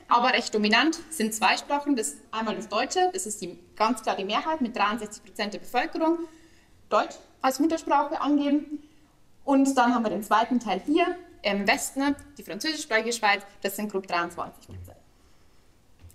[0.09, 1.97] aber recht dominant sind zwei Sprachen.
[1.97, 5.59] Das einmal das Deutsche, das ist die, ganz klar die Mehrheit mit 63 Prozent der
[5.59, 6.19] Bevölkerung,
[6.88, 8.83] Deutsch als Muttersprache angeben.
[9.45, 13.90] Und dann haben wir den zweiten Teil hier im Westen, die französischsprachige Schweiz, das sind
[13.90, 14.97] grob 23 Prozent.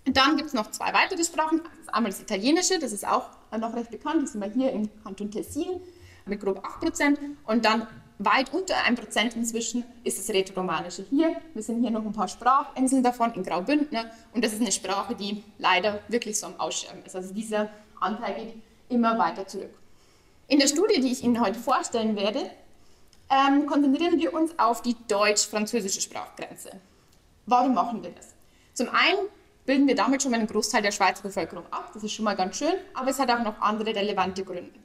[0.06, 1.62] Dann gibt es noch zwei weitere Sprachen.
[1.64, 4.72] Das ist einmal das Italienische, das ist auch noch recht bekannt, das sind wir hier
[4.72, 5.80] im Kanton Tessin
[6.26, 7.20] mit grob 8 Prozent.
[7.46, 7.88] Und dann
[8.26, 11.36] weit unter 1% inzwischen ist das Rätoromanische hier.
[11.54, 13.98] Wir sind hier noch ein paar Sprachinseln davon in Graubünden
[14.34, 17.16] und das ist eine Sprache, die leider wirklich so am Aussterben ist.
[17.16, 18.54] Also dieser Anteil geht
[18.90, 19.74] immer weiter zurück.
[20.48, 22.50] In der Studie, die ich Ihnen heute vorstellen werde,
[23.30, 26.72] ähm, konzentrieren wir uns auf die deutsch-französische Sprachgrenze.
[27.46, 28.34] Warum machen wir das?
[28.74, 29.28] Zum einen
[29.66, 32.58] bilden wir damit schon einen Großteil der Schweizer Bevölkerung ab, das ist schon mal ganz
[32.58, 34.80] schön, aber es hat auch noch andere relevante Gründe.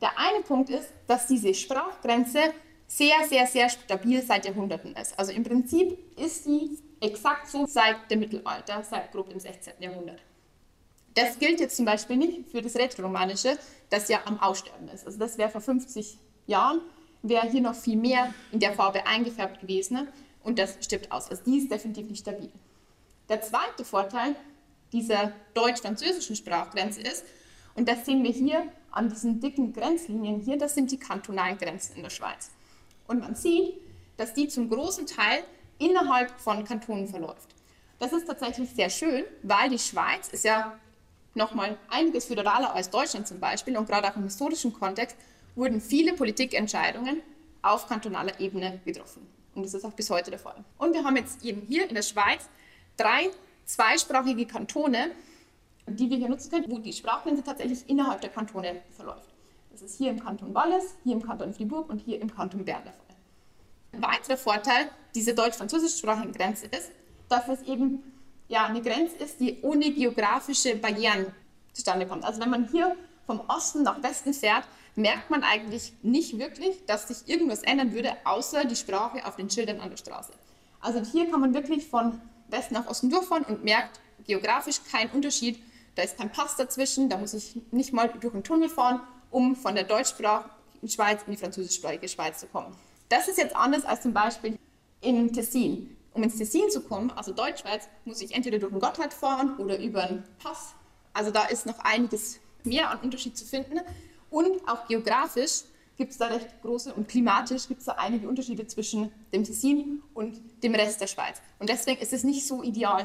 [0.00, 2.40] Der eine Punkt ist, dass diese Sprachgrenze
[2.88, 5.18] sehr, sehr, sehr stabil seit Jahrhunderten ist.
[5.18, 9.74] Also im Prinzip ist sie exakt so seit dem Mittelalter, seit grob dem 16.
[9.80, 10.22] Jahrhundert.
[11.14, 13.58] Das gilt jetzt zum Beispiel nicht für das Rätoromanische,
[13.90, 15.06] das ja am Aussterben ist.
[15.06, 16.80] Also das wäre vor 50 Jahren,
[17.22, 20.08] wäre hier noch viel mehr in der Farbe eingefärbt gewesen
[20.42, 21.30] und das stirbt aus.
[21.30, 22.50] Also die ist definitiv nicht stabil.
[23.28, 24.36] Der zweite Vorteil
[24.92, 27.24] dieser deutsch-französischen Sprachgrenze ist,
[27.74, 31.96] und das sehen wir hier an diesen dicken Grenzlinien hier, das sind die kantonalen Grenzen
[31.96, 32.50] in der Schweiz.
[33.06, 33.74] Und man sieht,
[34.16, 35.44] dass die zum großen Teil
[35.78, 37.54] innerhalb von Kantonen verläuft.
[37.98, 40.78] Das ist tatsächlich sehr schön, weil die Schweiz ist ja
[41.34, 45.16] nochmal einiges föderaler als Deutschland zum Beispiel und gerade auch im historischen Kontext
[45.54, 47.22] wurden viele Politikentscheidungen
[47.62, 49.26] auf kantonaler Ebene getroffen.
[49.54, 50.64] Und das ist auch bis heute der Fall.
[50.78, 52.48] Und wir haben jetzt eben hier in der Schweiz
[52.96, 53.30] drei
[53.64, 55.10] zweisprachige Kantone,
[55.86, 59.35] die wir hier nutzen können, wo die Sprachgrenze tatsächlich innerhalb der Kantone verläuft.
[59.86, 62.92] Ist hier im Kanton Wallis, hier im Kanton Fribourg und hier im Kanton Bern der
[62.92, 63.06] Fall.
[63.92, 66.90] Ein weiterer Vorteil dieser deutsch-französischsprachigen Grenze ist,
[67.28, 68.02] dass es eben
[68.48, 71.26] ja, eine Grenze ist, die ohne geografische Barrieren
[71.72, 72.24] zustande kommt.
[72.24, 72.96] Also wenn man hier
[73.26, 74.64] vom Osten nach Westen fährt,
[74.96, 79.48] merkt man eigentlich nicht wirklich, dass sich irgendwas ändern würde, außer die Sprache auf den
[79.48, 80.32] Schildern an der Straße.
[80.80, 85.60] Also hier kann man wirklich von Westen nach Osten durchfahren und merkt geografisch keinen Unterschied.
[85.94, 89.00] Da ist kein Pass dazwischen, da muss ich nicht mal durch einen Tunnel fahren
[89.36, 92.74] um von der deutschsprachigen Schweiz in die französischsprachige Schweiz zu kommen.
[93.10, 94.58] Das ist jetzt anders als zum Beispiel
[95.02, 95.94] in Tessin.
[96.14, 99.78] Um ins Tessin zu kommen, also Deutschschweiz, muss ich entweder durch den Gotthard fahren oder
[99.78, 100.74] über einen Pass.
[101.12, 103.78] Also da ist noch einiges mehr an Unterschied zu finden.
[104.30, 105.64] Und auch geografisch
[105.98, 110.02] gibt es da recht große und klimatisch gibt es da einige Unterschiede zwischen dem Tessin
[110.14, 111.42] und dem Rest der Schweiz.
[111.58, 113.04] Und deswegen ist es nicht so ideal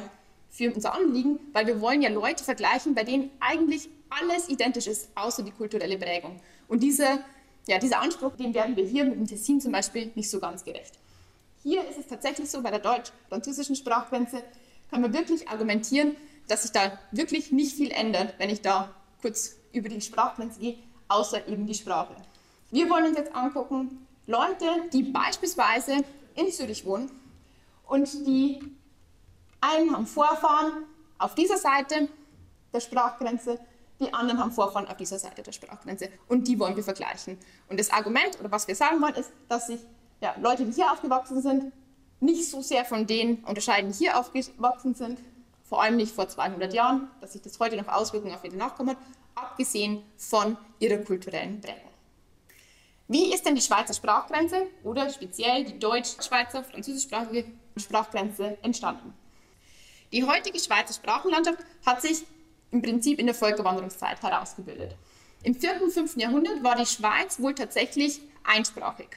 [0.52, 5.10] für unser Anliegen, weil wir wollen ja Leute vergleichen, bei denen eigentlich alles identisch ist,
[5.16, 6.40] außer die kulturelle Prägung.
[6.68, 7.24] Und diese,
[7.68, 10.64] ja, dieser Anspruch, den werden wir hier mit dem Tessin zum Beispiel nicht so ganz
[10.64, 11.00] gerecht.
[11.64, 14.44] Hier ist es tatsächlich so, bei der deutsch-französischen Sprachgrenze
[14.90, 19.56] kann man wirklich argumentieren, dass sich da wirklich nicht viel ändert, wenn ich da kurz
[19.72, 22.16] über die Sprachgrenze gehe, außer eben die Sprache.
[22.72, 26.04] Wir wollen uns jetzt angucken, Leute, die beispielsweise
[26.36, 27.12] in Zürich wohnen
[27.88, 28.60] und die
[29.62, 30.84] einen haben Vorfahren
[31.18, 32.10] auf dieser Seite
[32.74, 33.60] der Sprachgrenze
[34.02, 37.38] die anderen haben Vorfahren auf dieser Seite der Sprachgrenze und die wollen wir vergleichen.
[37.70, 39.80] Und das Argument oder was wir sagen wollen ist, dass sich
[40.22, 41.72] ja, Leute, die hier aufgewachsen sind,
[42.20, 45.20] nicht so sehr von denen unterscheiden, die hier aufgewachsen sind,
[45.64, 48.90] vor allem nicht vor 200 Jahren, dass sich das heute noch Auswirkungen auf ihre Nachkommen
[48.90, 48.98] hat,
[49.36, 51.92] abgesehen von ihrer kulturellen Prägung.
[53.08, 57.46] Wie ist denn die Schweizer Sprachgrenze oder speziell die deutsch-schweizer französischsprachige
[57.78, 59.14] Sprachgrenze entstanden?
[60.12, 62.24] Die heutige Schweizer Sprachenlandschaft hat sich
[62.72, 64.96] im Prinzip in der Völkerwanderungszeit herausgebildet.
[65.44, 65.82] Im 4.
[65.82, 66.18] und 5.
[66.18, 69.08] Jahrhundert war die Schweiz wohl tatsächlich einsprachig.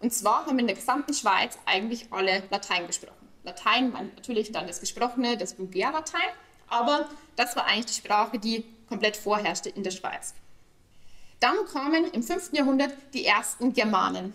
[0.00, 3.28] Und zwar haben in der gesamten Schweiz eigentlich alle Latein gesprochen.
[3.44, 6.30] Latein war natürlich dann das Gesprochene, das Vulgärlatein,
[6.68, 10.34] aber das war eigentlich die Sprache, die komplett vorherrschte in der Schweiz.
[11.40, 12.52] Dann kamen im 5.
[12.52, 14.32] Jahrhundert die ersten Germanen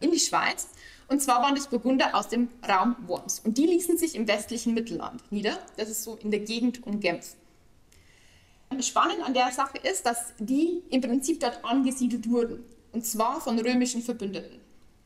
[0.00, 0.68] in die Schweiz.
[1.12, 3.40] Und zwar waren das Burgunder aus dem Raum Worms.
[3.40, 5.58] Und die ließen sich im westlichen Mittelland nieder.
[5.76, 7.36] Das ist so in der Gegend um Genf.
[8.80, 12.64] Spannend an der Sache ist, dass die im Prinzip dort angesiedelt wurden.
[12.92, 14.58] Und zwar von römischen Verbündeten.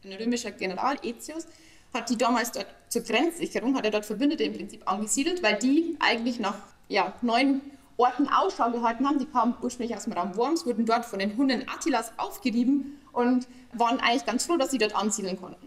[0.04, 1.48] Ein römischer General, Aetius,
[1.92, 5.96] hat die damals dort zur Grenzsicherung, hat er dort Verbündete im Prinzip angesiedelt, weil die
[5.98, 7.62] eigentlich nach ja, neun
[7.96, 9.18] Orten Ausschau gehalten haben.
[9.18, 13.48] Die kamen ursprünglich aus dem Raum Worms, wurden dort von den Hunden Attilas aufgerieben und
[13.72, 15.66] waren eigentlich ganz froh, dass sie dort ansiedeln konnten.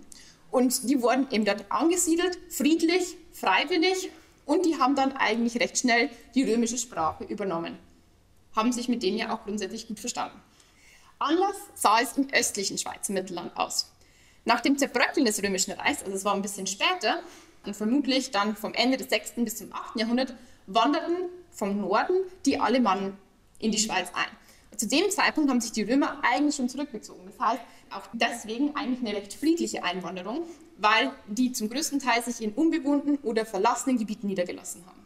[0.51, 4.09] Und die wurden eben dort angesiedelt, friedlich, freiwillig
[4.45, 7.77] und die haben dann eigentlich recht schnell die römische Sprache übernommen.
[8.55, 10.41] haben sich mit denen ja auch grundsätzlich gut verstanden.
[11.19, 13.91] Anders sah es im östlichen Schweizer Mittelland aus.
[14.43, 17.21] Nach dem Zerbröckeln des Römischen Reichs, also es war ein bisschen später,
[17.65, 19.33] und vermutlich dann vom Ende des 6.
[19.37, 19.99] bis zum 8.
[19.99, 20.33] Jahrhundert,
[20.65, 23.17] wanderten vom Norden die Alemannen
[23.59, 24.77] in die Schweiz ein.
[24.77, 27.21] Zu dem Zeitpunkt haben sich die Römer eigentlich schon zurückgezogen.
[27.25, 30.43] Das heißt, auch deswegen eigentlich eine recht friedliche Einwanderung,
[30.77, 34.99] weil die zum größten Teil sich in unbewohnten oder verlassenen Gebieten niedergelassen haben.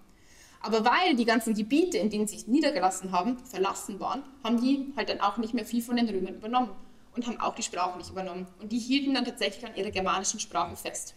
[0.62, 4.94] Aber weil die ganzen Gebiete, in denen sie sich niedergelassen haben, verlassen waren, haben die
[4.96, 6.70] halt dann auch nicht mehr viel von den Römern übernommen
[7.16, 8.48] und haben auch die Sprache nicht übernommen.
[8.62, 11.16] Und die hielten dann tatsächlich an ihrer germanischen Sprache fest.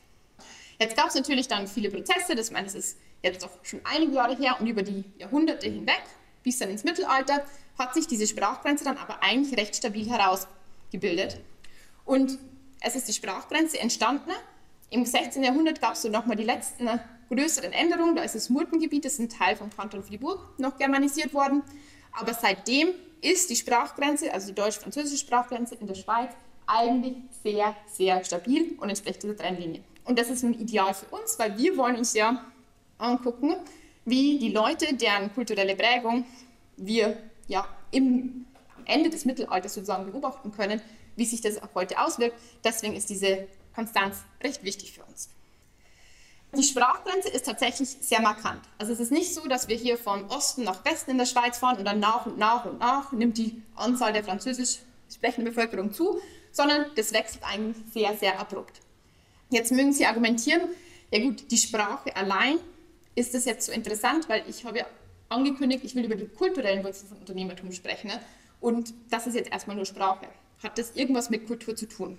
[0.80, 4.12] Jetzt gab es natürlich dann viele Prozesse, das, meine, das ist jetzt doch schon einige
[4.12, 6.02] Jahre her und über die Jahrhunderte hinweg,
[6.42, 7.44] bis dann ins Mittelalter,
[7.78, 11.40] hat sich diese Sprachgrenze dann aber eigentlich recht stabil herausgebildet.
[12.06, 12.38] Und
[12.80, 14.30] es ist die Sprachgrenze entstanden.
[14.88, 15.42] Im 16.
[15.42, 16.88] Jahrhundert gab es so nochmal die letzten
[17.28, 18.16] größeren Änderungen.
[18.16, 21.62] Da ist das Murtengebiet, das ist ein Teil vom Kanton Fribourg, noch germanisiert worden.
[22.12, 22.90] Aber seitdem
[23.20, 26.30] ist die Sprachgrenze, also die deutsch-französische Sprachgrenze in der Schweiz,
[26.66, 29.82] eigentlich sehr, sehr stabil und entspricht dieser Trennlinie.
[30.04, 32.44] Und das ist nun ideal für uns, weil wir wollen uns ja
[32.98, 33.56] angucken,
[34.04, 36.24] wie die Leute, deren kulturelle Prägung
[36.76, 38.46] wir ja im
[38.84, 40.80] Ende des Mittelalters sozusagen beobachten können,
[41.16, 42.38] wie sich das auch heute auswirkt.
[42.64, 45.30] Deswegen ist diese Konstanz recht wichtig für uns.
[46.56, 48.62] Die Sprachgrenze ist tatsächlich sehr markant.
[48.78, 51.58] Also es ist nicht so, dass wir hier von Osten nach Westen in der Schweiz
[51.58, 54.78] fahren und dann nach und nach und nach nimmt die Anzahl der französisch
[55.12, 56.20] sprechenden Bevölkerung zu,
[56.52, 58.80] sondern das wechselt eigentlich sehr, sehr abrupt.
[59.50, 60.62] Jetzt mögen Sie argumentieren,
[61.12, 62.58] ja gut, die Sprache allein
[63.14, 64.86] ist das jetzt so interessant, weil ich habe ja
[65.28, 68.08] angekündigt, ich will über die kulturellen Wurzeln von Unternehmertum sprechen.
[68.08, 68.20] Ne?
[68.60, 70.26] Und das ist jetzt erstmal nur Sprache.
[70.62, 72.18] Hat das irgendwas mit Kultur zu tun?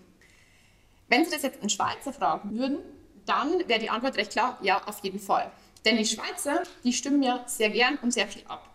[1.07, 2.79] Wenn Sie das jetzt einen Schweizer fragen würden,
[3.25, 5.51] dann wäre die Antwort recht klar, ja, auf jeden Fall.
[5.85, 8.69] Denn die Schweizer, die stimmen ja sehr gern und sehr viel ab.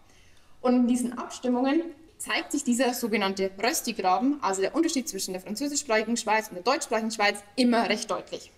[0.60, 1.82] Und in diesen Abstimmungen
[2.18, 7.10] zeigt sich dieser sogenannte Röstigraben, also der Unterschied zwischen der französischsprachigen Schweiz und der deutschsprachigen
[7.10, 8.50] Schweiz, immer recht deutlich.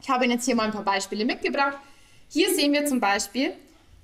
[0.00, 1.76] Ich habe Ihnen jetzt hier mal ein paar Beispiele mitgebracht.
[2.28, 3.54] Hier sehen wir zum Beispiel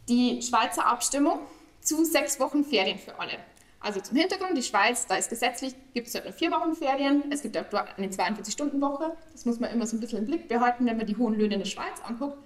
[0.09, 1.39] die Schweizer Abstimmung
[1.81, 3.39] zu sechs Wochen Ferien für alle.
[3.85, 7.43] Also zum Hintergrund, die Schweiz, da ist gesetzlich, gibt es nur vier Wochen Ferien, es
[7.43, 9.15] gibt auch dort eine 42-Stunden-Woche.
[9.33, 11.55] Das muss man immer so ein bisschen im Blick behalten, wenn man die hohen Löhne
[11.55, 12.39] in der Schweiz anguckt.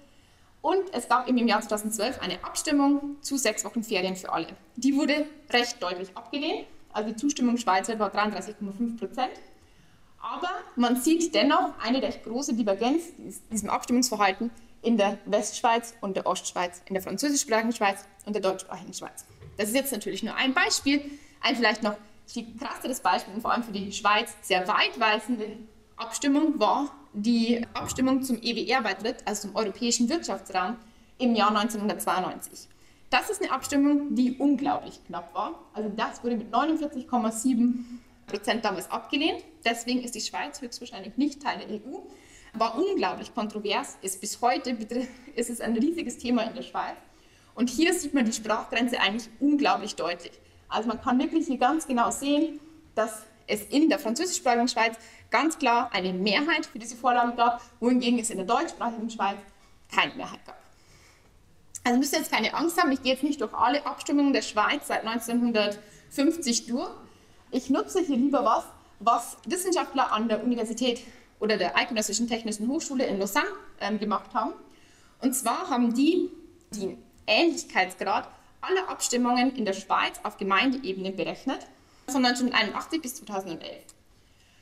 [0.61, 4.47] Und es gab eben im Jahr 2012 eine Abstimmung zu sechs Wochen Ferien für alle.
[4.75, 6.67] Die wurde recht deutlich abgelehnt.
[6.91, 9.31] Also die Zustimmung schweizweit war 33,5 Prozent.
[10.21, 16.17] Aber man sieht dennoch eine recht große Divergenz in diesem Abstimmungsverhalten in der Westschweiz und
[16.17, 19.25] der Ostschweiz, in der französischsprachigen Schweiz und der deutschsprachigen Schweiz.
[19.57, 21.01] Das ist jetzt natürlich nur ein Beispiel.
[21.41, 21.95] Ein vielleicht noch
[22.27, 25.57] viel krasseres Beispiel und vor allem für die Schweiz sehr weitweisende
[25.97, 30.77] Abstimmung war die Abstimmung zum EWR-Beitritt, also zum Europäischen Wirtschaftsraum,
[31.17, 32.67] im Jahr 1992.
[33.09, 35.59] Das ist eine Abstimmung, die unglaublich knapp war.
[35.73, 37.73] Also das wurde mit 49,7
[38.27, 39.43] Prozent damals abgelehnt.
[39.65, 41.97] Deswegen ist die Schweiz höchstwahrscheinlich nicht Teil der EU.
[42.53, 44.77] War unglaublich kontrovers, ist bis heute
[45.35, 46.97] ist es ein riesiges Thema in der Schweiz.
[47.55, 50.31] Und hier sieht man die Sprachgrenze eigentlich unglaublich deutlich.
[50.69, 52.59] Also man kann wirklich hier ganz genau sehen,
[52.95, 54.95] dass es in der französischsprachigen Schweiz
[55.31, 59.37] ganz klar eine Mehrheit für diese Vorlage gab, wohingegen es in der deutschsprachigen Schweiz
[59.91, 60.57] keine Mehrheit gab.
[61.83, 64.41] Also müsst ihr jetzt keine Angst haben, ich gehe jetzt nicht durch alle Abstimmungen der
[64.41, 66.91] Schweiz seit 1950 durch.
[67.51, 68.65] Ich nutze hier lieber was,
[68.99, 71.01] was Wissenschaftler an der Universität
[71.39, 73.47] oder der Eidgenössischen Technischen Hochschule in Lausanne
[73.79, 74.53] ähm, gemacht haben.
[75.21, 76.29] Und zwar haben die
[76.71, 78.27] den Ähnlichkeitsgrad
[78.61, 81.59] aller Abstimmungen in der Schweiz auf Gemeindeebene berechnet,
[82.07, 83.83] von 1981 bis 2011.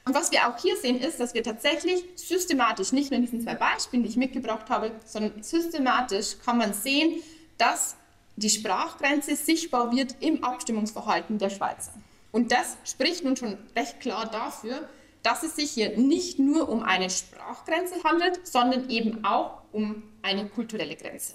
[0.06, 3.42] Und was wir auch hier sehen, ist, dass wir tatsächlich systematisch, nicht nur in diesen
[3.42, 7.22] zwei Beispielen, die ich mitgebracht habe, sondern systematisch kann man sehen,
[7.58, 7.98] dass
[8.38, 11.92] die Sprachgrenze sichtbar wird im Abstimmungsverhalten der Schweizer.
[12.32, 14.88] Und das spricht nun schon recht klar dafür,
[15.24, 20.48] dass es sich hier nicht nur um eine Sprachgrenze handelt, sondern eben auch um eine
[20.48, 21.34] kulturelle Grenze.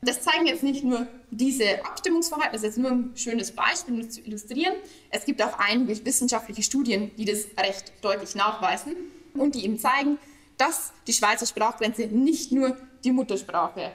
[0.00, 4.00] Das zeigen jetzt nicht nur diese Abstimmungsverhalten, das ist jetzt nur ein schönes Beispiel, um
[4.00, 4.74] das zu illustrieren.
[5.10, 8.94] Es gibt auch einige wissenschaftliche Studien, die das recht deutlich nachweisen
[9.34, 10.18] und die eben zeigen,
[10.56, 13.92] dass die Schweizer Sprachgrenze nicht nur die Muttersprache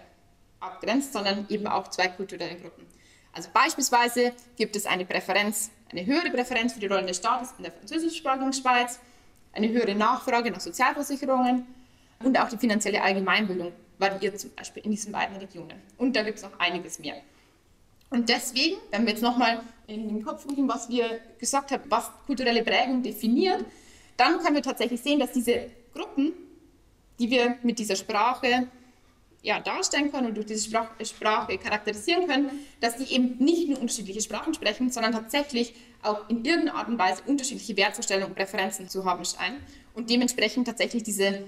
[0.60, 2.86] abgrenzt, sondern eben auch zwei kulturelle Gruppen.
[3.32, 7.64] Also beispielsweise gibt es eine Präferenz, eine höhere Präferenz für die Rolle des Staates in
[7.64, 9.00] der französischsprachigen Schweiz,
[9.54, 11.66] eine höhere Nachfrage nach Sozialversicherungen
[12.24, 15.82] und auch die finanzielle Allgemeinbildung variiert zum Beispiel in diesen beiden Regionen.
[15.98, 17.16] Und da gibt es noch einiges mehr.
[18.10, 22.12] Und deswegen, wenn wir jetzt nochmal in den Kopf rufen, was wir gesagt haben, was
[22.26, 23.66] kulturelle Prägung definiert,
[24.18, 26.34] dann können wir tatsächlich sehen, dass diese Gruppen,
[27.20, 28.68] die wir mit dieser Sprache
[29.42, 33.80] ja, darstellen können und durch diese Sprach Sprache charakterisieren können, dass die eben nicht nur
[33.80, 38.88] unterschiedliche Sprachen sprechen, sondern tatsächlich auch in irgendeiner Art und Weise unterschiedliche Wertvorstellungen und Präferenzen
[38.88, 39.60] zu haben scheinen
[39.96, 41.44] und dementsprechend tatsächlich diese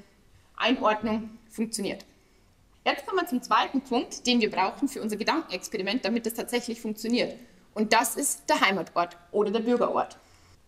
[0.57, 2.05] Einordnung funktioniert.
[2.85, 6.79] Jetzt kommen wir zum zweiten Punkt, den wir brauchen für unser Gedankenexperiment, damit es tatsächlich
[6.79, 7.35] funktioniert.
[7.73, 10.19] Und das ist der Heimatort oder der Bürgerort.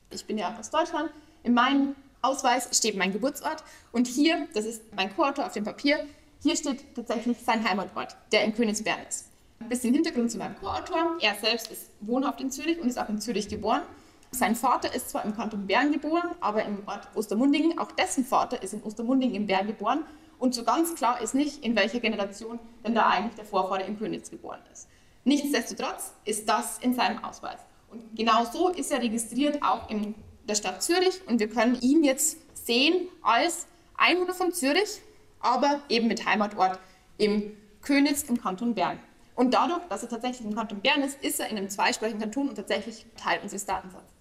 [0.10, 1.12] Ich bin ja aus Deutschland.
[1.44, 6.08] In meinem Ausweis steht mein Geburtsort und hier, das ist mein Co-Autor auf dem Papier,
[6.42, 9.28] hier steht tatsächlich sein Heimatort, der in Königsbern ist.
[9.60, 11.18] Ein bisschen Hintergrund zu meinem Co-Autor.
[11.22, 13.84] Er selbst ist wohnhaft in Zürich und ist auch in Zürich geboren.
[14.32, 17.78] Sein Vater ist zwar im Kanton Bern geboren, aber im Ort Ostermundingen.
[17.78, 20.04] Auch dessen Vater ist in Ostermundingen in Bern geboren.
[20.39, 23.97] Und so ganz klar ist nicht, in welcher Generation denn da eigentlich der Vorvater in
[23.97, 24.88] Königs geboren ist.
[25.23, 27.60] Nichtsdestotrotz ist das in seinem Ausweis.
[27.89, 30.15] Und genau so ist er registriert auch in
[30.47, 31.21] der Stadt Zürich.
[31.28, 35.02] Und wir können ihn jetzt sehen als Einwohner von Zürich
[35.39, 36.80] aber eben mit Heimatort
[37.17, 39.00] im Königs im Kanton Bern.
[39.36, 42.50] Und dadurch, dass er tatsächlich im Kanton Bern ist, ist er in einem zweisprachigen Kanton
[42.50, 44.12] und tatsächlich Teil unseres Datensatzes.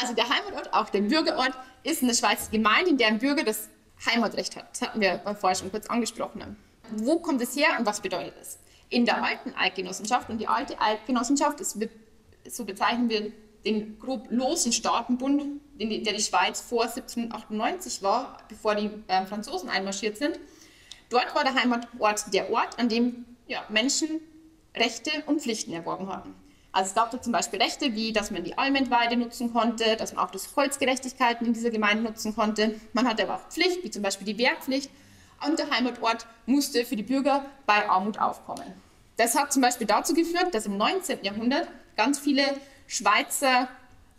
[0.00, 3.68] Also der Heimatort, auch der Bürgerort, ist in der Schweiz Gemeinde, in deren Bürger das
[4.06, 4.70] Heimatrecht hat.
[4.72, 6.56] Das hatten wir vorher schon kurz angesprochen.
[6.90, 8.58] Wo kommt es her und was bedeutet es?
[8.88, 11.78] In der alten Eidgenossenschaft, und die alte Eidgenossenschaft ist,
[12.48, 13.32] so bezeichnen wir
[13.64, 20.16] den grob losen Staatenbund, der die Schweiz vor 1798 war, bevor die äh, Franzosen einmarschiert
[20.16, 20.40] sind.
[21.10, 24.20] Dort war der Heimatort der Ort, an dem ja, Menschen
[24.74, 26.34] Rechte und Pflichten erworben hatten.
[26.72, 30.14] Also es gab da zum Beispiel Rechte, wie dass man die Almendweide nutzen konnte, dass
[30.14, 32.80] man auch das Holzgerechtigkeiten in dieser Gemeinde nutzen konnte.
[32.92, 34.90] Man hatte aber auch Pflicht, wie zum Beispiel die Wehrpflicht.
[35.46, 38.74] Und der Heimatort musste für die Bürger bei Armut aufkommen.
[39.16, 41.24] Das hat zum Beispiel dazu geführt, dass im 19.
[41.24, 42.44] Jahrhundert ganz viele
[42.86, 43.68] Schweizer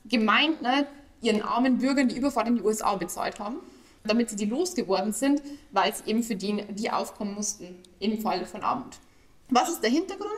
[0.06, 0.86] Gemeinden
[1.22, 3.58] ihren armen Bürgern die Überfahrt in die USA bezahlt haben,
[4.04, 8.46] damit sie die losgeworden sind, weil sie eben für die, die aufkommen mussten im Fall
[8.46, 8.98] von Armut.
[9.50, 10.32] Was ist der Hintergrund?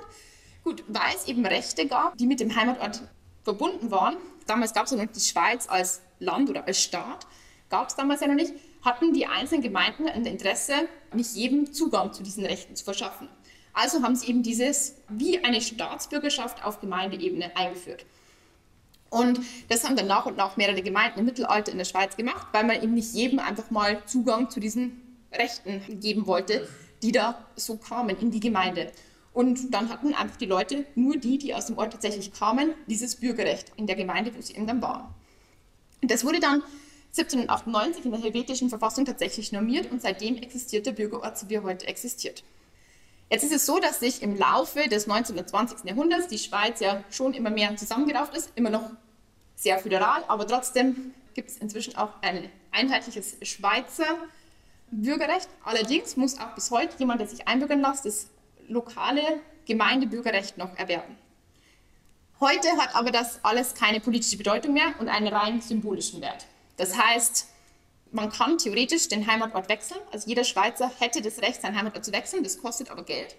[0.64, 3.02] Gut, weil es eben Rechte gab, die mit dem Heimatort
[3.44, 4.16] verbunden waren.
[4.48, 7.28] Damals gab es ja noch die Schweiz als Land oder als Staat,
[7.70, 12.14] gab es damals ja noch nicht, hatten die einzelnen Gemeinden ein Interesse, nicht jedem Zugang
[12.14, 13.30] zu diesen Rechten zu verschaffen.
[13.74, 18.06] Also haben sie eben dieses wie eine Staatsbürgerschaft auf Gemeindeebene eingeführt.
[19.10, 22.48] Und das haben dann nach und nach mehrere Gemeinden im Mittelalter in der Schweiz gemacht,
[22.52, 26.68] weil man eben nicht jedem einfach mal Zugang zu diesen Rechten geben wollte,
[27.02, 28.92] die da so kamen in die Gemeinde.
[29.34, 33.16] Und dann hatten einfach die Leute, nur die, die aus dem Ort tatsächlich kamen, dieses
[33.16, 35.08] Bürgerrecht in der Gemeinde, wo sie eben dann waren.
[36.02, 36.62] Und das wurde dann
[37.18, 41.64] 1798 in der helvetischen Verfassung tatsächlich normiert und seitdem existiert der Bürgerort, so wie er
[41.64, 42.44] heute existiert.
[43.30, 45.38] Jetzt ist es so, dass sich im Laufe des 19.
[45.38, 45.86] und 20.
[45.86, 48.92] Jahrhunderts die Schweiz ja schon immer mehr zusammengerauft ist, immer noch
[49.56, 54.18] sehr föderal, aber trotzdem gibt es inzwischen auch ein einheitliches Schweizer
[54.92, 55.50] Bürgerrecht.
[55.64, 58.28] Allerdings muss auch bis heute jemand, der sich einbürgern lässt, das
[58.68, 61.18] lokale Gemeindebürgerrecht noch erwerben.
[62.40, 66.46] Heute hat aber das alles keine politische Bedeutung mehr und einen rein symbolischen Wert.
[66.78, 67.48] Das heißt,
[68.12, 70.00] man kann theoretisch den Heimatort wechseln.
[70.12, 72.44] Also jeder Schweizer hätte das Recht, seinen Heimatort zu wechseln.
[72.44, 73.36] Das kostet aber Geld.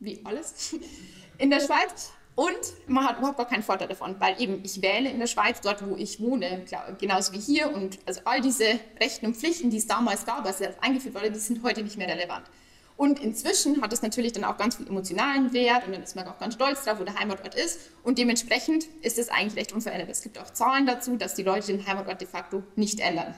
[0.00, 0.74] Wie alles
[1.38, 2.12] in der Schweiz.
[2.34, 5.60] Und man hat überhaupt gar keinen Vorteil davon, weil eben ich wähle in der Schweiz,
[5.60, 6.64] dort wo ich wohne,
[6.98, 7.72] genauso wie hier.
[7.72, 11.30] Und also all diese Rechten und Pflichten, die es damals gab, als es eingeführt wurde,
[11.30, 12.46] die sind heute nicht mehr relevant.
[12.96, 16.28] Und inzwischen hat es natürlich dann auch ganz viel emotionalen Wert und dann ist man
[16.28, 17.90] auch ganz stolz drauf, wo der Heimatort ist.
[18.04, 20.08] Und dementsprechend ist es eigentlich recht unverändert.
[20.10, 23.34] Es gibt auch Zahlen dazu, dass die Leute den Heimatort de facto nicht ändern.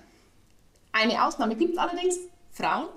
[0.93, 2.19] Eine Ausnahme gibt es allerdings,
[2.53, 2.89] Frauen,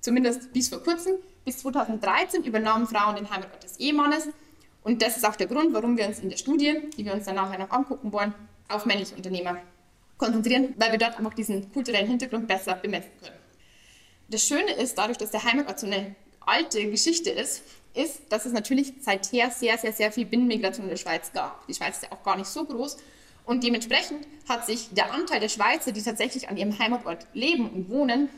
[0.00, 1.14] zumindest bis vor kurzem.
[1.44, 4.28] Bis 2013 übernahmen Frauen den Heimatort des Ehemannes.
[4.82, 7.24] Und das ist auch der Grund, warum wir uns in der Studie, die wir uns
[7.24, 8.34] dann nachher noch angucken wollen,
[8.68, 9.58] auf männliche Unternehmer
[10.18, 13.43] konzentrieren, weil wir dort einfach diesen kulturellen Hintergrund besser bemessen können.
[14.28, 17.62] Das Schöne ist, dadurch, dass der Heimatort so eine alte Geschichte ist,
[17.94, 21.66] ist, dass es natürlich seither sehr, sehr, sehr viel Binnenmigration in der Schweiz gab.
[21.66, 22.96] Die Schweiz ist ja auch gar nicht so groß
[23.44, 27.90] und dementsprechend hat sich der Anteil der Schweizer, die tatsächlich an ihrem Heimatort leben und
[27.90, 28.28] wohnen,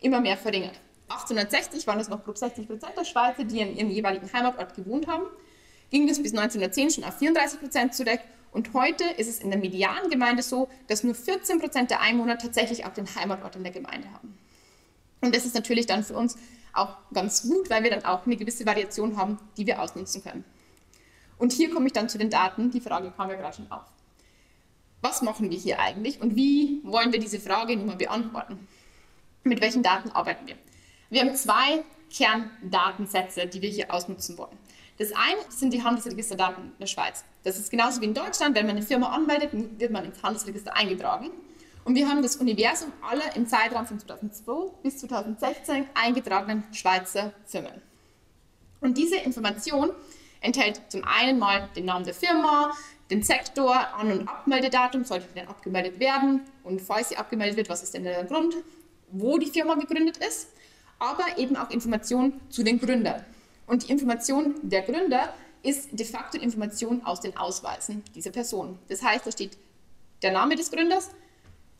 [0.00, 0.78] immer mehr verringert.
[1.08, 5.06] 1860 waren es noch grob 60 Prozent der Schweizer, die in ihrem jeweiligen Heimatort gewohnt
[5.06, 5.24] haben.
[5.90, 8.20] Ging das bis 1910 schon auf 34 Prozent zurück.
[8.50, 12.84] Und heute ist es in der Mediangemeinde so, dass nur 14 Prozent der Einwohner tatsächlich
[12.84, 14.36] auch den Heimatort in der Gemeinde haben.
[15.26, 16.36] Und das ist natürlich dann für uns
[16.72, 20.44] auch ganz gut, weil wir dann auch eine gewisse Variation haben, die wir ausnutzen können.
[21.38, 22.70] Und hier komme ich dann zu den Daten.
[22.70, 23.84] Die Frage kam ja gerade schon auf
[25.06, 28.66] was machen wir hier eigentlich und wie wollen wir diese Frage nun mal beantworten?
[29.44, 30.56] Mit welchen Daten arbeiten wir?
[31.10, 34.56] Wir haben zwei Kerndatensätze, die wir hier ausnutzen wollen.
[34.98, 37.24] Das eine sind die Handelsregisterdaten in der Schweiz.
[37.44, 38.56] Das ist genauso wie in Deutschland.
[38.56, 41.30] Wenn man eine Firma anmeldet, wird man ins Handelsregister eingetragen.
[41.86, 47.80] Und wir haben das Universum aller im Zeitraum von 2002 bis 2016 eingetragenen Schweizer Firmen.
[48.80, 49.90] Und diese Information
[50.40, 52.72] enthält zum einen mal den Namen der Firma,
[53.08, 57.84] den Sektor, An- und Abmeldedatum, sollte denn abgemeldet werden und falls sie abgemeldet wird, was
[57.84, 58.56] ist denn der Grund,
[59.12, 60.48] wo die Firma gegründet ist,
[60.98, 63.24] aber eben auch Informationen zu den Gründern.
[63.68, 65.32] Und die Information der Gründer
[65.62, 68.76] ist de facto Information aus den Ausweisen dieser Person.
[68.88, 69.56] Das heißt, da steht
[70.22, 71.10] der Name des Gründers,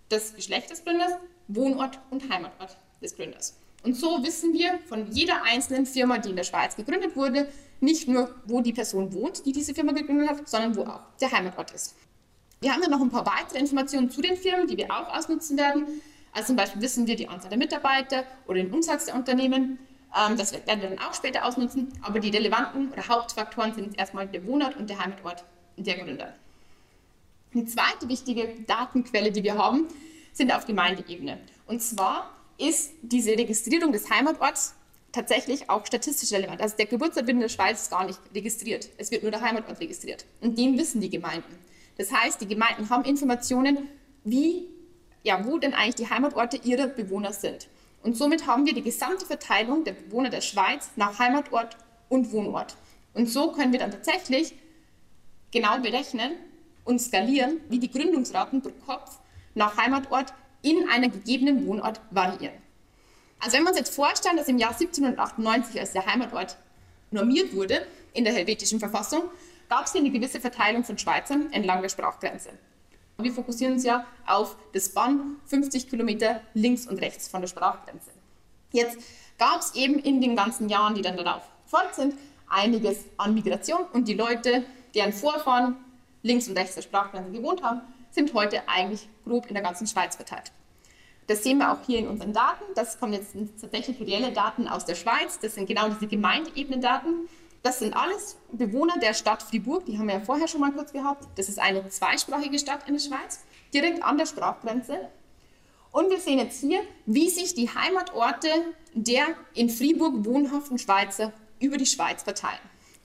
[0.08, 1.12] das Geschlecht des Gründers,
[1.48, 3.56] Wohnort und Heimatort des Gründers.
[3.82, 7.48] Und so wissen wir von jeder einzelnen Firma, die in der Schweiz gegründet wurde,
[7.80, 11.30] nicht nur, wo die Person wohnt, die diese Firma gegründet hat, sondern wo auch der
[11.30, 11.94] Heimatort ist.
[12.60, 15.58] Wir haben dann noch ein paar weitere Informationen zu den Firmen, die wir auch ausnutzen
[15.58, 15.86] werden.
[16.32, 19.78] Also zum Beispiel wissen wir die Anzahl der Mitarbeiter oder den Umsatz der Unternehmen.
[20.16, 21.92] Ähm, das werden wir dann auch später ausnutzen.
[22.02, 25.44] Aber die relevanten oder Hauptfaktoren sind erstmal der Wohnort und der Heimatort
[25.76, 26.34] der Gründer.
[27.56, 29.86] Eine zweite wichtige Datenquelle, die wir haben,
[30.34, 31.38] sind auf Gemeindeebene.
[31.66, 34.74] Und zwar ist diese Registrierung des Heimatorts
[35.10, 36.60] tatsächlich auch statistisch relevant.
[36.60, 38.90] Also der Geburtsort wird in der Schweiz gar nicht registriert.
[38.98, 40.26] Es wird nur der Heimatort registriert.
[40.42, 41.56] Und den wissen die Gemeinden.
[41.96, 43.88] Das heißt, die Gemeinden haben Informationen,
[44.22, 44.68] wie,
[45.22, 47.68] ja, wo denn eigentlich die Heimatorte ihrer Bewohner sind.
[48.02, 51.78] Und somit haben wir die gesamte Verteilung der Bewohner der Schweiz nach Heimatort
[52.10, 52.76] und Wohnort.
[53.14, 54.52] Und so können wir dann tatsächlich
[55.50, 56.32] genau berechnen
[56.86, 59.18] und skalieren, wie die Gründungsraten pro Kopf
[59.54, 60.32] nach Heimatort
[60.62, 62.54] in einem gegebenen Wohnort variieren.
[63.40, 66.56] Also wenn wir uns jetzt vorstellen, dass im Jahr 1798, als der Heimatort
[67.10, 69.24] normiert wurde in der helvetischen Verfassung,
[69.68, 72.50] gab es hier eine gewisse Verteilung von Schweizern entlang der Sprachgrenze.
[73.18, 78.10] Wir fokussieren uns ja auf das Bann 50 Kilometer links und rechts von der Sprachgrenze.
[78.72, 78.98] Jetzt
[79.38, 82.14] gab es eben in den ganzen Jahren, die dann darauf gefolgt sind,
[82.48, 84.64] einiges an Migration und die Leute,
[84.94, 85.76] deren Vorfahren
[86.26, 90.16] links und rechts der Sprachgrenze gewohnt haben, sind heute eigentlich grob in der ganzen Schweiz
[90.16, 90.52] verteilt.
[91.26, 92.64] Das sehen wir auch hier in unseren Daten.
[92.74, 95.38] Das kommen jetzt tatsächlich reelle Daten aus der Schweiz.
[95.40, 97.28] Das sind genau diese Gemeindeebenen-Daten.
[97.62, 100.92] Das sind alles Bewohner der Stadt Fribourg, die haben wir ja vorher schon mal kurz
[100.92, 101.26] gehabt.
[101.34, 105.08] Das ist eine zweisprachige Stadt in der Schweiz, direkt an der Sprachgrenze.
[105.90, 108.48] Und wir sehen jetzt hier, wie sich die Heimatorte
[108.94, 112.60] der in Fribourg wohnhaften Schweizer über die Schweiz verteilen.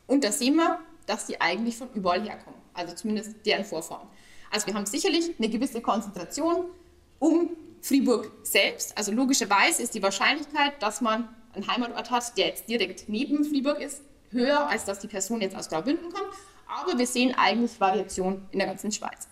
[0.06, 4.08] Und da sehen wir, dass die eigentlich von überall herkommen, also zumindest deren Vorfahren.
[4.52, 6.66] Also wir haben sicherlich eine gewisse Konzentration
[7.20, 7.50] um
[7.82, 8.98] Fribourg selbst.
[8.98, 13.80] Also logischerweise ist die Wahrscheinlichkeit, dass man einen Heimatort hat, der jetzt direkt neben Fribourg
[13.80, 16.34] ist, höher, als dass die Person jetzt aus Graubünden kommt.
[16.68, 19.28] Aber wir sehen eigentlich Variation in der ganzen Schweiz.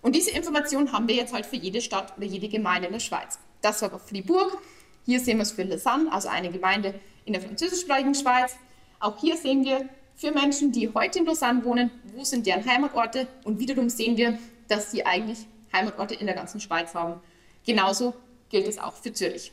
[0.00, 3.00] Und diese Information haben wir jetzt halt für jede Stadt oder jede Gemeinde in der
[3.00, 3.38] Schweiz.
[3.60, 4.58] Das war bei Fribourg.
[5.04, 8.56] Hier sehen wir es für Lausanne, also eine Gemeinde in der französischsprachigen Schweiz.
[8.98, 13.26] Auch hier sehen wir für Menschen, die heute in Lausanne wohnen, wo sind deren Heimatorte.
[13.44, 14.38] Und wiederum sehen wir,
[14.68, 17.20] dass sie eigentlich Heimatorte in der ganzen Schweiz haben.
[17.64, 18.14] Genauso
[18.50, 19.52] gilt es auch für Zürich.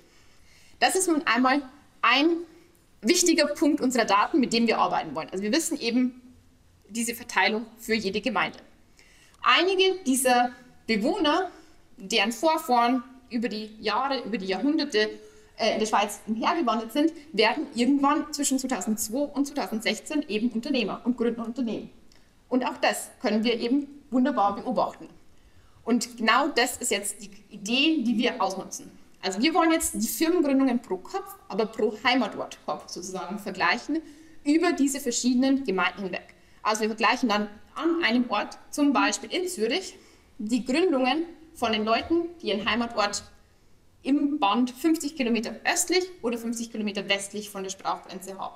[0.79, 1.61] Das ist nun einmal
[2.01, 2.37] ein
[3.01, 5.29] wichtiger Punkt unserer Daten, mit dem wir arbeiten wollen.
[5.29, 6.21] Also wir wissen eben
[6.89, 8.59] diese Verteilung für jede Gemeinde.
[9.41, 10.51] Einige dieser
[10.87, 11.49] Bewohner,
[11.97, 15.09] deren Vorfahren über die Jahre, über die Jahrhunderte
[15.59, 21.17] äh, in der Schweiz umhergewandert sind, werden irgendwann zwischen 2002 und 2016 eben Unternehmer und
[21.17, 21.89] gründen Unternehmen.
[22.47, 25.07] Und auch das können wir eben wunderbar beobachten.
[25.83, 28.91] Und genau das ist jetzt die Idee, die wir ausnutzen.
[29.21, 34.01] Also wir wollen jetzt die Firmengründungen pro Kopf, aber pro Heimatortkopf sozusagen vergleichen
[34.45, 36.33] über diese verschiedenen Gemeinden hinweg.
[36.63, 39.95] Also wir vergleichen dann an einem Ort, zum Beispiel in Zürich,
[40.37, 43.23] die Gründungen von den Leuten, die ihren Heimatort
[44.03, 48.55] im Band 50 Kilometer östlich oder 50 Kilometer westlich von der Sprachgrenze haben.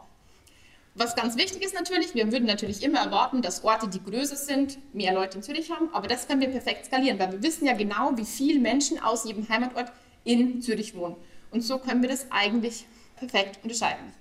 [0.96, 4.78] Was ganz wichtig ist natürlich, wir würden natürlich immer erwarten, dass Orte, die größer sind,
[4.94, 7.74] mehr Leute in Zürich haben, aber das können wir perfekt skalieren, weil wir wissen ja
[7.74, 9.92] genau, wie viele Menschen aus jedem Heimatort
[10.24, 11.16] in Zürich wohnen.
[11.50, 12.86] Und so können wir das eigentlich
[13.16, 14.14] perfekt unterscheiden.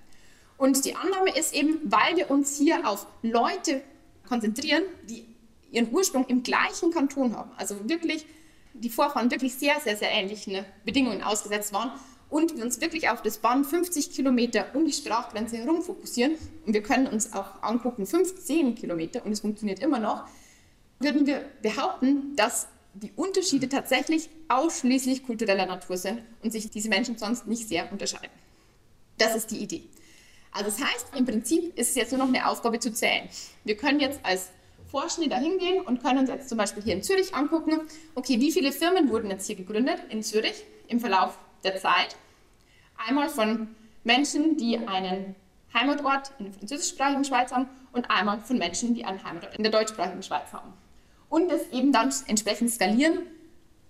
[0.57, 3.83] Und die Annahme ist eben, weil wir uns hier auf Leute
[4.27, 5.25] konzentrieren, die
[5.71, 8.25] ihren Ursprung im gleichen Kanton haben, also wirklich
[8.73, 11.91] die Vorfahren wirklich sehr, sehr, sehr ähnlichen Bedingungen ausgesetzt waren
[12.29, 16.73] und wir uns wirklich auf das Band 50 Kilometer um die Sprachgrenze herum fokussieren und
[16.73, 20.25] wir können uns auch angucken 15 Kilometer und es funktioniert immer noch,
[20.99, 27.17] würden wir behaupten, dass die Unterschiede tatsächlich ausschließlich kultureller Natur sind und sich diese Menschen
[27.17, 28.31] sonst nicht sehr unterscheiden.
[29.17, 29.83] Das ist die Idee.
[30.51, 33.27] Also das heißt, im Prinzip ist es jetzt nur noch eine Aufgabe zu zählen.
[33.63, 34.49] Wir können jetzt als
[34.93, 37.81] Forschende da hingehen und können uns jetzt zum Beispiel hier in Zürich angucken,
[38.13, 42.15] okay, wie viele Firmen wurden jetzt hier gegründet in Zürich im Verlauf der Zeit.
[42.95, 43.69] Einmal von
[44.03, 45.33] Menschen, die einen
[45.73, 49.71] Heimatort in der französischsprachigen Schweiz haben und einmal von Menschen, die einen Heimatort in der
[49.71, 50.71] deutschsprachigen Schweiz haben.
[51.27, 53.23] Und das eben dann entsprechend skalieren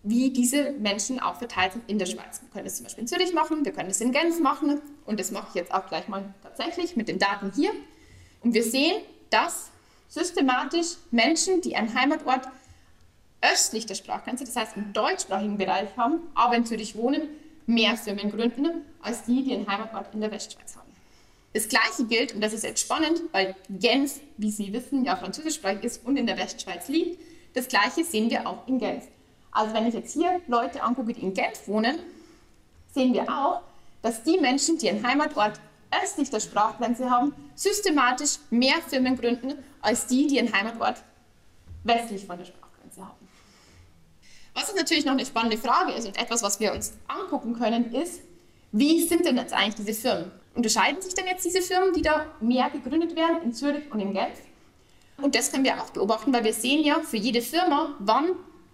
[0.04, 2.42] wie diese Menschen auch verteilt sind in der Schweiz.
[2.42, 5.20] Wir können es zum Beispiel in Zürich machen, wir können es in Genf machen und
[5.20, 7.72] das mache ich jetzt auch gleich mal tatsächlich mit den Daten hier.
[8.42, 9.73] Und wir sehen, dass
[10.14, 12.48] systematisch Menschen, die einen Heimatort
[13.42, 17.24] östlich der Sprachgrenze, das heißt im deutschsprachigen Bereich haben, aber in Zürich wohnen,
[17.66, 20.92] mehr Firmen gründen, als die, die einen Heimatort in der Westschweiz haben.
[21.54, 25.84] Das Gleiche gilt, und das ist jetzt spannend, weil Genf, wie Sie wissen, ja französischsprachig
[25.84, 27.20] ist und in der Westschweiz liegt.
[27.56, 29.08] Das Gleiche sehen wir auch in Genf.
[29.52, 31.98] Also wenn ich jetzt hier Leute angucke, die in Genf wohnen,
[32.94, 33.62] sehen wir auch,
[34.04, 35.60] dass die Menschen, die einen Heimatort
[36.04, 39.54] östlich der Sprachgrenze haben, systematisch mehr Firmen gründen,
[39.84, 41.04] als die, die einen Heimatort
[41.84, 43.28] westlich von der Sprachgrenze haben.
[44.56, 48.22] Was natürlich noch eine spannende Frage ist und etwas, was wir uns angucken können, ist,
[48.72, 50.32] wie sind denn jetzt eigentlich diese Firmen?
[50.56, 54.14] Unterscheiden sich denn jetzt diese Firmen, die da mehr gegründet werden in Zürich und in
[54.14, 54.40] Genf?
[55.18, 58.32] Und das können wir auch beobachten, weil wir sehen ja für jede Firma, wann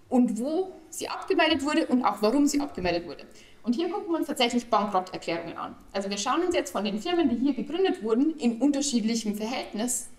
[0.09, 3.25] und wo sie abgemeldet wurde und auch warum sie abgemeldet wurde.
[3.63, 5.75] Und hier gucken wir uns tatsächlich Bankrotterklärungen an.
[5.91, 10.09] Also wir schauen uns jetzt von den Firmen, die hier gegründet wurden, in unterschiedlichem Verhältnis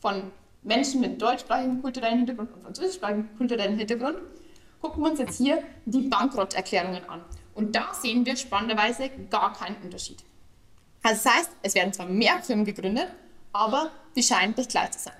[0.00, 0.30] von
[0.62, 4.18] Menschen mit deutschsprachigem kulturellen Hintergrund und französischsprachigem kulturellen Hintergrund,
[4.80, 7.22] gucken wir uns jetzt hier die Bankrotterklärungen an.
[7.54, 10.22] Und da sehen wir spannenderweise gar keinen Unterschied.
[11.02, 13.08] Also das heißt, es werden zwar mehr Firmen gegründet,
[13.52, 15.14] aber die scheinen nicht gleich zu sein.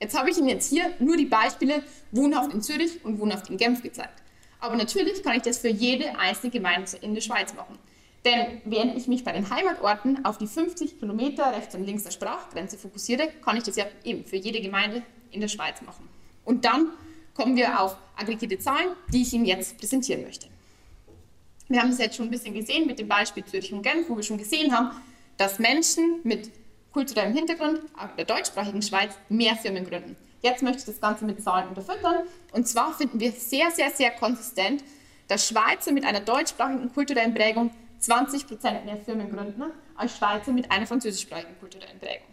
[0.00, 3.56] Jetzt habe ich Ihnen jetzt hier nur die Beispiele Wohnhaft in Zürich und Wohnhaft in
[3.56, 4.20] Genf gezeigt.
[4.58, 7.78] Aber natürlich kann ich das für jede einzelne Gemeinde in der Schweiz machen.
[8.24, 12.12] Denn während ich mich bei den Heimatorten auf die 50 Kilometer rechts und links der
[12.12, 15.02] Sprachgrenze fokussiere, kann ich das ja eben für jede Gemeinde
[15.32, 16.08] in der Schweiz machen.
[16.44, 16.90] Und dann
[17.34, 20.46] kommen wir auf aggregierte Zahlen, die ich Ihnen jetzt präsentieren möchte.
[21.68, 24.16] Wir haben es jetzt schon ein bisschen gesehen mit dem Beispiel Zürich und Genf, wo
[24.16, 24.90] wir schon gesehen haben,
[25.36, 26.50] dass Menschen mit
[26.92, 30.16] kulturellem Hintergrund in der deutschsprachigen Schweiz mehr Firmen gründen.
[30.42, 32.24] Jetzt möchte ich das Ganze mit Zahlen unterfüttern.
[32.52, 34.84] Und zwar finden wir sehr, sehr, sehr konsistent,
[35.28, 37.70] dass Schweizer mit einer deutschsprachigen kulturellen Prägung
[38.02, 42.26] 20% mehr Firmen gründen als Schweizer mit einer französischsprachigen kulturellen Prägung.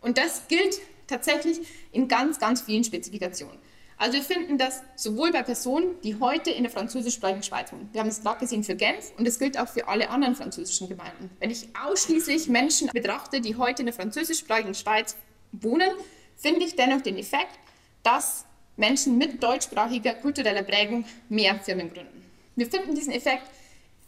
[0.00, 1.60] Und das gilt tatsächlich
[1.92, 3.58] in ganz, ganz vielen Spezifikationen.
[3.96, 7.88] Also wir finden das sowohl bei Personen, die heute in der französischsprachigen Schweiz wohnen.
[7.92, 10.88] Wir haben es gerade gesehen für Genf und es gilt auch für alle anderen französischen
[10.88, 11.30] Gemeinden.
[11.40, 15.16] Wenn ich ausschließlich Menschen betrachte, die heute in der französischsprachigen Schweiz
[15.50, 15.90] wohnen,
[16.36, 17.58] finde ich dennoch den Effekt,
[18.04, 18.44] dass
[18.76, 22.24] Menschen mit deutschsprachiger kultureller Prägung mehr Firmen gründen.
[22.54, 23.42] Wir finden diesen Effekt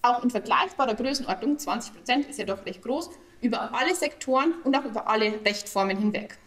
[0.03, 4.76] auch in vergleichbarer Größenordnung, 20 Prozent ist ja doch recht groß, über alle Sektoren und
[4.76, 6.38] auch über alle Rechtformen hinweg.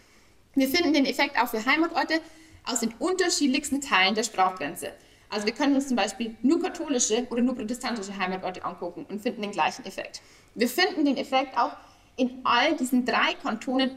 [0.55, 2.21] Wir finden den Effekt auch für Heimatorte,
[2.65, 4.93] aus den unterschiedlichsten Teilen der Sprachgrenze.
[5.29, 9.41] Also wir können uns zum Beispiel nur katholische oder nur protestantische Heimatorte angucken und finden
[9.41, 10.21] den gleichen Effekt.
[10.55, 11.75] Wir finden den Effekt auch
[12.15, 13.95] in all diesen drei Kantonen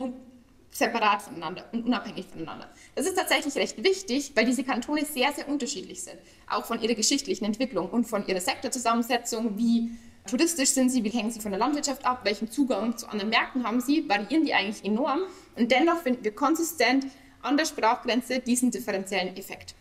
[0.77, 2.69] separat voneinander und unabhängig voneinander.
[2.95, 6.19] Das ist tatsächlich recht wichtig, weil diese Kantone sehr, sehr unterschiedlich sind,
[6.49, 9.91] auch von ihrer geschichtlichen Entwicklung und von ihrer Sektorzusammensetzung, wie
[10.27, 13.65] touristisch sind sie, wie hängen sie von der Landwirtschaft ab, welchen Zugang zu anderen Märkten
[13.65, 15.21] haben sie, variieren die eigentlich enorm.
[15.57, 17.07] Und dennoch finden wir konsistent
[17.43, 19.75] an der Sprachgrenze diesen differenziellen Effekt.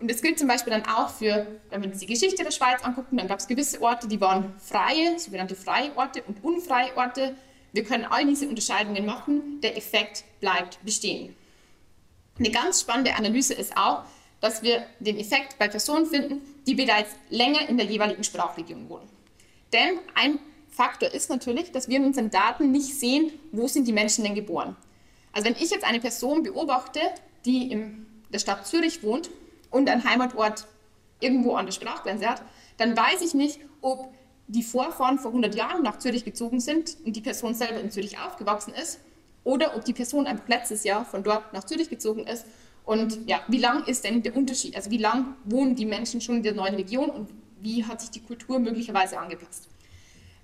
[0.00, 2.84] Und das gilt zum Beispiel dann auch für, wenn wir uns die Geschichte der Schweiz
[2.84, 7.34] angucken, dann gab es gewisse Orte, die waren freie, sogenannte freie Orte und unfreie Orte.
[7.72, 11.34] Wir können all diese Unterscheidungen machen, der Effekt bleibt bestehen.
[12.38, 14.04] Eine ganz spannende Analyse ist auch,
[14.40, 19.08] dass wir den Effekt bei Personen finden, die bereits länger in der jeweiligen Sprachregion wohnen.
[19.72, 20.38] Denn ein
[20.68, 24.34] Faktor ist natürlich, dass wir in unseren Daten nicht sehen, wo sind die Menschen denn
[24.34, 24.76] geboren.
[25.32, 27.00] Also wenn ich jetzt eine Person beobachte,
[27.44, 29.30] die in der Stadt Zürich wohnt
[29.70, 30.66] und einen Heimatort
[31.20, 32.42] irgendwo an der Sprachgrenze hat,
[32.76, 34.12] dann weiß ich nicht, ob
[34.48, 38.18] die Vorfahren vor 100 Jahren nach Zürich gezogen sind und die Person selber in Zürich
[38.18, 39.00] aufgewachsen ist
[39.44, 42.46] oder ob die Person einfach letztes Jahr von dort nach Zürich gezogen ist
[42.84, 44.74] und ja, wie lang ist denn der Unterschied?
[44.74, 47.28] Also wie lang wohnen die Menschen schon in der neuen Region und
[47.60, 49.68] wie hat sich die Kultur möglicherweise angepasst?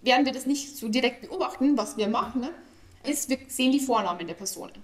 [0.03, 2.51] Werden wir das nicht so direkt beobachten, was wir machen, ne?
[3.09, 4.75] ist, wir sehen die Vornamen der Personen.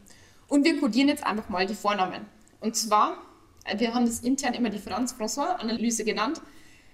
[0.49, 2.27] Und wir kodieren jetzt einfach mal die Vornamen.
[2.61, 3.19] Und zwar,
[3.65, 6.41] äh, wir haben das intern immer die Franz-François-Analyse genannt,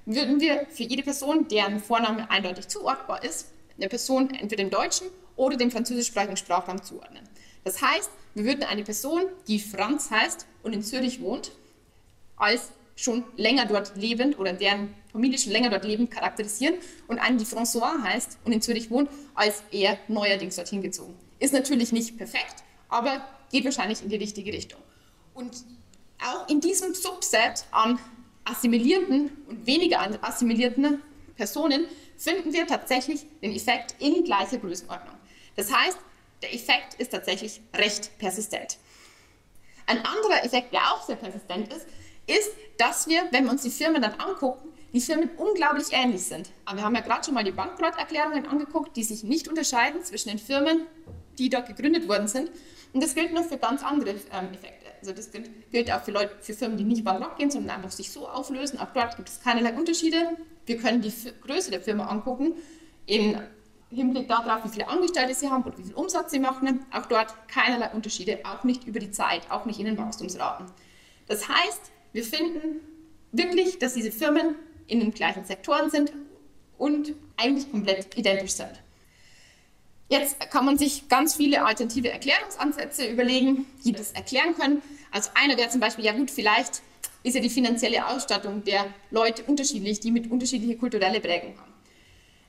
[0.06, 5.08] würden wir für jede Person, deren Vorname eindeutig zuordnbar ist, eine Person entweder dem deutschen
[5.34, 7.28] oder dem französischsprachigen Sprachraum zuordnen.
[7.64, 11.52] Das heißt, wir würden eine Person, die Franz heißt und in Zürich wohnt,
[12.36, 16.76] als schon länger dort lebend oder deren Familie schon länger dort lebend charakterisieren
[17.08, 21.14] und einen, die François heißt und in Zürich wohnt, als eher neuerdings dorthin gezogen.
[21.38, 24.80] Ist natürlich nicht perfekt, aber geht wahrscheinlich in die richtige Richtung.
[25.34, 25.64] Und
[26.24, 27.98] auch in diesem Subset an
[28.46, 31.02] assimilierten und weniger assimilierten
[31.36, 31.86] Personen
[32.16, 35.16] finden wir tatsächlich den Effekt in gleicher Größenordnung.
[35.54, 35.98] Das heißt,
[36.42, 38.78] der Effekt ist tatsächlich recht persistent.
[39.86, 41.86] Ein anderer Effekt, der auch sehr persistent ist,
[42.26, 46.50] ist, dass wir, wenn wir uns die Firmen dann angucken, die Firmen unglaublich ähnlich sind.
[46.64, 50.30] Aber wir haben ja gerade schon mal die Bankrotterklärungen angeguckt, die sich nicht unterscheiden zwischen
[50.30, 50.86] den Firmen,
[51.38, 52.50] die dort gegründet worden sind.
[52.92, 54.85] Und das gilt nur für ganz andere ähm, Effekte.
[55.00, 55.30] Also das
[55.70, 58.78] gilt, auch für, Leute, für Firmen, die nicht bankrott gehen, sondern einfach sich so auflösen.
[58.78, 60.36] Auch dort gibt es keinerlei Unterschiede.
[60.66, 62.54] Wir können die Größe der Firma angucken,
[63.06, 63.38] im
[63.90, 66.84] Hinblick darauf, wie viele Angestellte sie haben oder wie viel Umsatz sie machen.
[66.92, 70.66] Auch dort keinerlei Unterschiede, auch nicht über die Zeit, auch nicht in den Wachstumsraten.
[71.28, 72.80] Das heißt, wir finden
[73.32, 76.12] wirklich, dass diese Firmen in den gleichen Sektoren sind
[76.78, 78.82] und eigentlich komplett identisch sind.
[80.08, 84.82] Jetzt kann man sich ganz viele alternative Erklärungsansätze überlegen, die das erklären können.
[85.10, 86.82] Also einer wäre zum Beispiel, ja gut, vielleicht
[87.24, 91.72] ist ja die finanzielle Ausstattung der Leute unterschiedlich, die mit unterschiedliche kulturelle Prägung haben.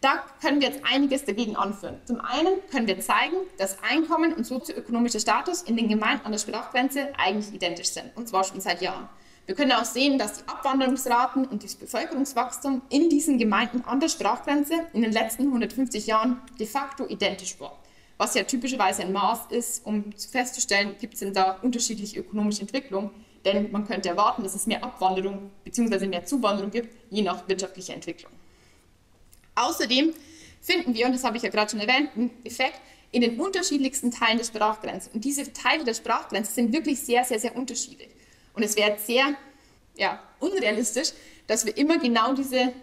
[0.01, 1.99] Da können wir jetzt einiges dagegen anführen.
[2.05, 6.39] Zum einen können wir zeigen, dass Einkommen und sozioökonomischer Status in den Gemeinden an der
[6.39, 9.09] Sprachgrenze eigentlich identisch sind, und zwar schon seit Jahren.
[9.47, 14.09] Wir können auch sehen, dass die Abwanderungsraten und das Bevölkerungswachstum in diesen Gemeinden an der
[14.09, 17.81] Sprachgrenze in den letzten 150 Jahren de facto identisch war.
[18.17, 23.09] Was ja typischerweise ein Maß ist, um festzustellen, gibt es denn da unterschiedliche ökonomische Entwicklungen.
[23.45, 26.07] Denn man könnte erwarten, dass es mehr Abwanderung bzw.
[26.07, 28.33] mehr Zuwanderung gibt, je nach wirtschaftlicher Entwicklung.
[29.55, 30.13] Außerdem
[30.59, 32.81] finden wir, und das habe ich ja gerade schon erwähnt, einen Effekt
[33.11, 35.09] in den unterschiedlichsten Teilen der Sprachgrenze.
[35.13, 38.09] Und diese Teile der Sprachgrenze sind wirklich sehr, sehr, sehr unterschiedlich.
[38.57, 39.35] Und es wäre sehr
[39.95, 41.13] ja, unrealistisch,
[41.45, 42.73] dass wir immer genau diese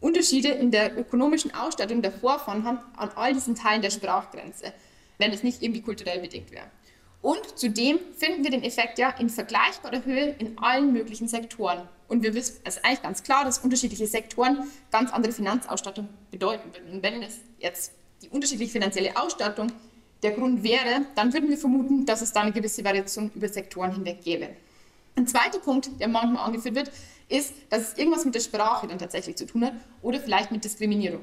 [0.00, 4.72] Unterschiede in der ökonomischen Ausstattung der Vorfahren haben an all diesen Teilen der Sprachgrenze,
[5.18, 6.64] wenn es nicht irgendwie kulturell bedingt wäre.
[7.20, 11.86] Und zudem finden wir den Effekt ja in vergleichbarer Höhe in allen möglichen Sektoren.
[12.08, 16.72] Und wir wissen, es ist eigentlich ganz klar, dass unterschiedliche Sektoren ganz andere Finanzausstattung bedeuten
[16.72, 16.94] würden.
[16.94, 17.92] Und wenn es jetzt
[18.22, 19.70] die unterschiedliche finanzielle Ausstattung
[20.22, 23.92] der Grund wäre, dann würden wir vermuten, dass es da eine gewisse Variation über Sektoren
[23.92, 24.48] hinweg gäbe.
[25.16, 26.90] Ein zweiter Punkt, der manchmal angeführt wird,
[27.28, 30.64] ist, dass es irgendwas mit der Sprache dann tatsächlich zu tun hat oder vielleicht mit
[30.64, 31.20] Diskriminierung.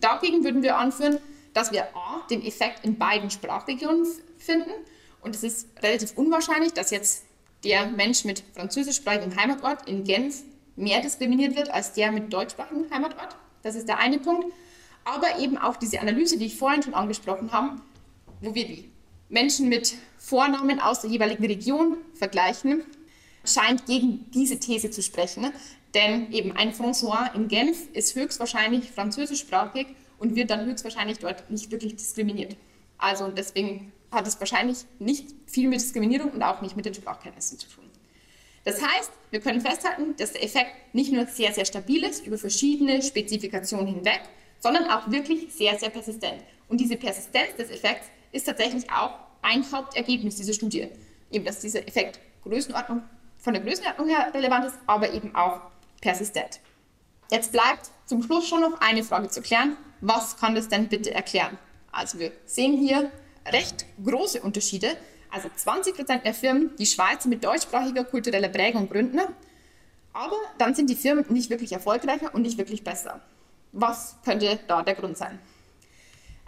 [0.00, 1.18] Dagegen würden wir anführen,
[1.54, 4.70] dass wir A, den Effekt in beiden Sprachregionen finden
[5.20, 7.24] und es ist relativ unwahrscheinlich, dass jetzt
[7.64, 10.42] der Mensch mit französischsprachigem Heimatort in Genf
[10.76, 13.36] mehr diskriminiert wird als der mit deutschsprachigem Heimatort.
[13.62, 14.52] Das ist der eine Punkt.
[15.04, 17.80] Aber eben auch diese Analyse, die ich vorhin schon angesprochen habe,
[18.40, 18.90] wo wir die
[19.28, 22.84] Menschen mit Vornamen aus der jeweiligen Region vergleichen,
[23.44, 25.52] scheint gegen diese These zu sprechen.
[25.94, 29.86] Denn eben ein François in Genf ist höchstwahrscheinlich französischsprachig
[30.18, 32.56] und wird dann höchstwahrscheinlich dort nicht wirklich diskriminiert.
[32.98, 37.58] Also deswegen hat es wahrscheinlich nicht viel mit Diskriminierung und auch nicht mit den Sprachkenntnissen
[37.58, 37.84] zu tun.
[38.64, 42.36] Das heißt, wir können festhalten, dass der Effekt nicht nur sehr, sehr stabil ist über
[42.36, 44.20] verschiedene Spezifikationen hinweg,
[44.60, 46.42] sondern auch wirklich sehr, sehr persistent.
[46.68, 49.12] Und diese Persistenz des Effekts ist tatsächlich auch
[49.42, 50.88] ein Hauptergebnis dieser Studie.
[51.30, 53.02] Eben, dass dieser Effekt Größenordnung
[53.38, 55.60] von der Größenordnung her relevant ist, aber eben auch
[56.00, 56.60] persistent.
[57.30, 59.76] Jetzt bleibt zum Schluss schon noch eine Frage zu klären.
[60.00, 61.58] Was kann das denn bitte erklären?
[61.92, 63.10] Also wir sehen hier
[63.46, 64.96] recht große Unterschiede.
[65.30, 69.20] Also 20 Prozent der Firmen, die Schweizer mit deutschsprachiger kultureller Prägung gründen,
[70.14, 73.20] aber dann sind die Firmen nicht wirklich erfolgreicher und nicht wirklich besser.
[73.72, 75.38] Was könnte da der Grund sein?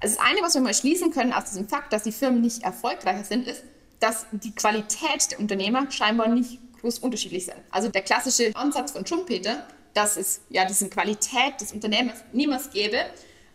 [0.01, 2.62] Also das eine, was wir mal schließen können aus diesem Fakt, dass die Firmen nicht
[2.62, 3.62] erfolgreicher sind, ist,
[4.01, 7.59] dass die Qualität der Unternehmer scheinbar nicht groß unterschiedlich sind.
[7.70, 12.99] Also der klassische Ansatz von Schumpeter, dass es ja diese Qualität des Unternehmers gäbe,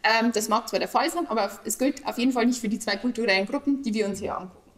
[0.03, 2.69] ähm, das mag zwar der Fall sein, aber es gilt auf jeden Fall nicht für
[2.69, 4.71] die zwei kulturellen Gruppen, die wir uns hier angucken.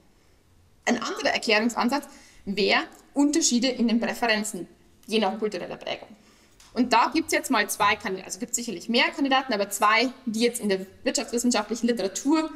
[0.85, 2.05] Ein anderer Erklärungsansatz
[2.45, 2.83] wäre
[3.13, 4.67] Unterschiede in den Präferenzen,
[5.05, 6.07] je nach kultureller Prägung.
[6.73, 9.69] Und da gibt es jetzt mal zwei Kandidaten, also gibt es sicherlich mehr Kandidaten, aber
[9.69, 12.49] zwei, die jetzt in der wirtschaftswissenschaftlichen Literatur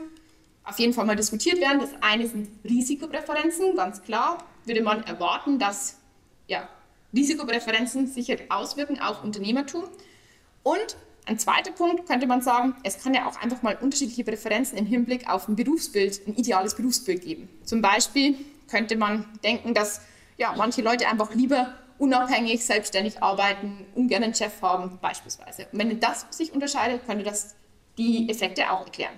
[0.63, 1.79] auf jeden Fall mal diskutiert werden.
[1.79, 5.97] Das eine sind Risikopräferenzen, ganz klar würde man erwarten, dass
[6.47, 6.67] ja,
[7.13, 9.83] Risikopräferenzen sich auswirken auf Unternehmertum.
[10.63, 14.77] Und ein zweiter Punkt könnte man sagen, es kann ja auch einfach mal unterschiedliche Präferenzen
[14.77, 17.49] im Hinblick auf ein Berufsbild, ein ideales Berufsbild geben.
[17.63, 18.35] Zum Beispiel
[18.69, 20.01] könnte man denken, dass
[20.37, 25.67] ja, manche Leute einfach lieber unabhängig, selbstständig arbeiten, ungern einen Chef haben, beispielsweise.
[25.71, 27.55] Und wenn das sich unterscheidet, könnte das
[27.97, 29.13] die Effekte auch erklären.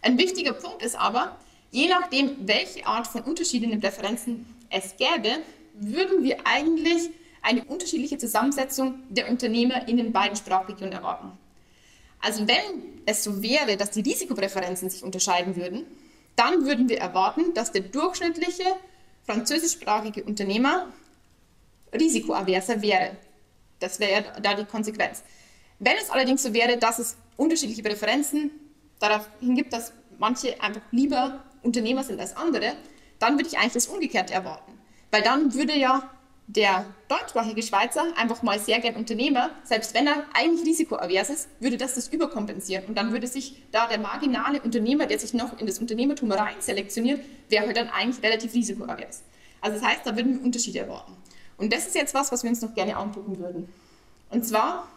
[0.00, 1.36] Ein wichtiger Punkt ist aber,
[1.70, 5.42] je nachdem, welche Art von unterschiedlichen Präferenzen es gäbe,
[5.74, 7.10] würden wir eigentlich
[7.42, 11.32] eine unterschiedliche Zusammensetzung der Unternehmer in den beiden Sprachregionen erwarten.
[12.20, 15.86] Also wenn es so wäre, dass die Risikopräferenzen sich unterscheiden würden,
[16.36, 18.64] dann würden wir erwarten, dass der durchschnittliche
[19.24, 20.92] französischsprachige Unternehmer
[21.92, 23.16] risikoaverser wäre.
[23.78, 25.22] Das wäre da die Konsequenz.
[25.78, 28.50] Wenn es allerdings so wäre, dass es unterschiedliche Präferenzen
[28.98, 32.74] darauf hingibt, dass manche einfach lieber Unternehmer sind als andere,
[33.18, 34.72] dann würde ich eigentlich das Umgekehrte erwarten.
[35.10, 36.10] Weil dann würde ja
[36.48, 41.76] der deutschsprachige Schweizer einfach mal sehr gern Unternehmer, selbst wenn er eigentlich risikoavers ist, würde
[41.76, 42.86] das das überkompensieren.
[42.86, 46.56] Und dann würde sich da der marginale Unternehmer, der sich noch in das Unternehmertum rein
[46.60, 49.22] selektioniert, wäre halt dann eigentlich relativ risikoavers.
[49.60, 51.12] Also das heißt, da würden wir Unterschiede erwarten.
[51.58, 53.68] Und das ist jetzt was, was wir uns noch gerne angucken würden.
[54.30, 54.88] Und zwar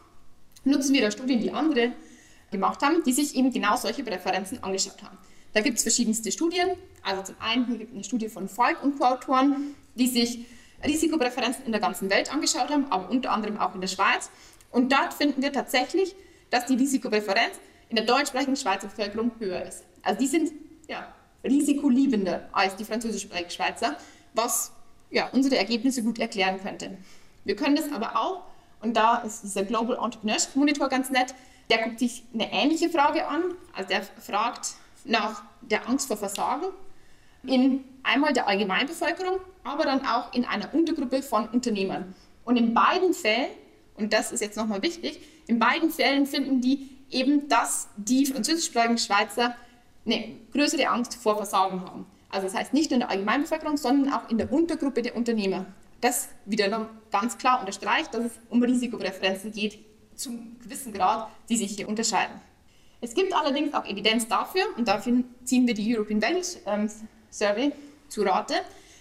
[0.64, 1.92] nutzen wir da Studien, die andere
[2.50, 5.18] gemacht haben, die sich eben genau solche Präferenzen angeschaut haben.
[5.54, 6.70] Da gibt es verschiedenste Studien.
[7.04, 10.46] Also zum einen hier gibt es eine Studie von Falk und Co-Autoren, die sich
[10.84, 14.30] Risikopräferenzen in der ganzen Welt angeschaut haben, aber unter anderem auch in der Schweiz.
[14.72, 16.16] Und dort finden wir tatsächlich,
[16.50, 19.84] dass die Risikopräferenz in der deutschsprachigen Schweizer Bevölkerung höher ist.
[20.02, 20.52] Also die sind
[20.88, 23.98] ja, risikoliebender als die französischsprachigen Schweizer,
[24.34, 24.72] was
[25.10, 26.98] ja, unsere Ergebnisse gut erklären könnte.
[27.44, 28.44] Wir können das aber auch,
[28.82, 31.36] und da ist dieser Global Entrepreneurship Monitor ganz nett,
[31.70, 33.44] der guckt sich eine ähnliche Frage an.
[33.74, 34.76] Also der fragt
[35.06, 36.68] nach der Angst vor Versagen
[37.44, 42.16] in einmal der Allgemeinbevölkerung, aber dann auch in einer Untergruppe von Unternehmern.
[42.44, 43.50] Und in beiden Fällen,
[43.96, 48.98] und das ist jetzt nochmal wichtig, in beiden Fällen finden die eben, dass die französischsprachigen
[48.98, 49.56] Schweizer
[50.06, 52.06] eine größere Angst vor Versagen haben.
[52.30, 55.66] Also das heißt nicht nur in der Allgemeinbevölkerung, sondern auch in der Untergruppe der Unternehmer.
[56.00, 59.80] Das wiederum ganz klar unterstreicht, dass es um Risikopräferenzen geht,
[60.16, 62.40] zum gewissen Grad, die sich hier unterscheiden.
[63.02, 66.90] Es gibt allerdings auch Evidenz dafür, und dafür ziehen wir die European Values ähm,
[67.32, 67.72] Survey
[68.08, 68.54] zu Rate,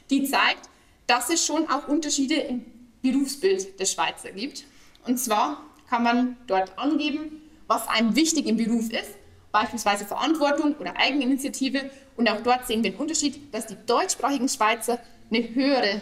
[0.09, 0.71] die zeigt,
[1.07, 2.65] dass es schon auch Unterschiede im
[3.03, 4.65] Berufsbild der Schweizer gibt.
[5.07, 9.11] Und zwar kann man dort angeben, was einem wichtig im Beruf ist,
[9.53, 11.91] beispielsweise Verantwortung oder Eigeninitiative.
[12.17, 14.99] Und auch dort sehen wir den Unterschied, dass die deutschsprachigen Schweizer
[15.31, 16.01] eine höhere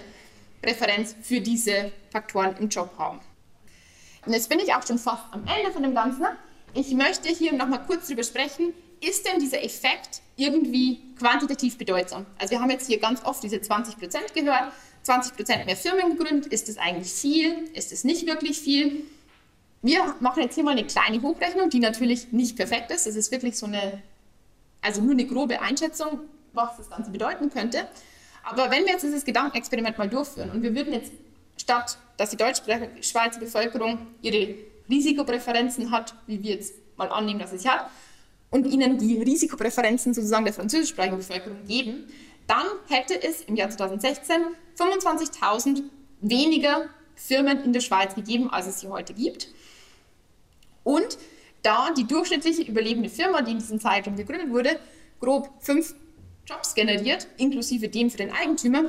[0.62, 3.20] Präferenz für diese Faktoren im Job haben.
[4.26, 6.26] Und jetzt bin ich auch schon fast am Ende von dem Ganzen.
[6.78, 12.24] Ich möchte hier noch mal kurz darüber sprechen, ist denn dieser Effekt irgendwie quantitativ bedeutsam?
[12.38, 14.72] Also wir haben jetzt hier ganz oft diese 20 Prozent gehört.
[15.02, 17.68] 20 Prozent mehr Firmen gegründet, ist das eigentlich viel?
[17.74, 19.02] Ist es nicht wirklich viel?
[19.82, 23.08] Wir machen jetzt hier mal eine kleine Hochrechnung, die natürlich nicht perfekt ist.
[23.08, 24.00] Das ist wirklich so eine,
[24.80, 26.20] also nur eine grobe Einschätzung,
[26.52, 27.88] was das Ganze bedeuten könnte.
[28.44, 31.10] Aber wenn wir jetzt dieses Gedankenexperiment mal durchführen und wir würden jetzt
[31.56, 34.54] statt, dass die deutsch-schweizer Bevölkerung ihre
[34.90, 37.90] Risikopräferenzen hat, wie wir jetzt mal annehmen, dass es hat,
[38.50, 42.06] und ihnen die Risikopräferenzen sozusagen der französischsprachigen Bevölkerung geben,
[42.46, 44.36] dann hätte es im Jahr 2016
[44.78, 45.82] 25.000
[46.20, 49.48] weniger Firmen in der Schweiz gegeben, als es sie heute gibt.
[50.82, 51.18] Und
[51.62, 54.78] da die durchschnittliche überlebende Firma, die in diesem Zeitraum gegründet wurde,
[55.20, 55.94] grob fünf
[56.46, 58.84] Jobs generiert, inklusive dem für den Eigentümer,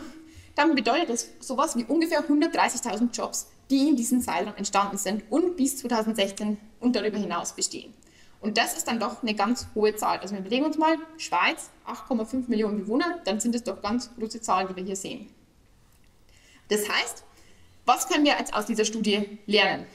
[0.55, 5.57] dann bedeutet das sowas wie ungefähr 130.000 Jobs, die in diesem Zeitraum entstanden sind und
[5.57, 7.93] bis 2016 und darüber hinaus bestehen.
[8.41, 10.20] Und das ist dann doch eine ganz hohe Zahl.
[10.20, 14.41] Also wir überlegen uns mal, Schweiz, 8,5 Millionen Bewohner, dann sind es doch ganz große
[14.41, 15.30] Zahlen, die wir hier sehen.
[16.70, 17.24] Das heißt,
[17.86, 19.86] was können wir jetzt aus dieser Studie lernen?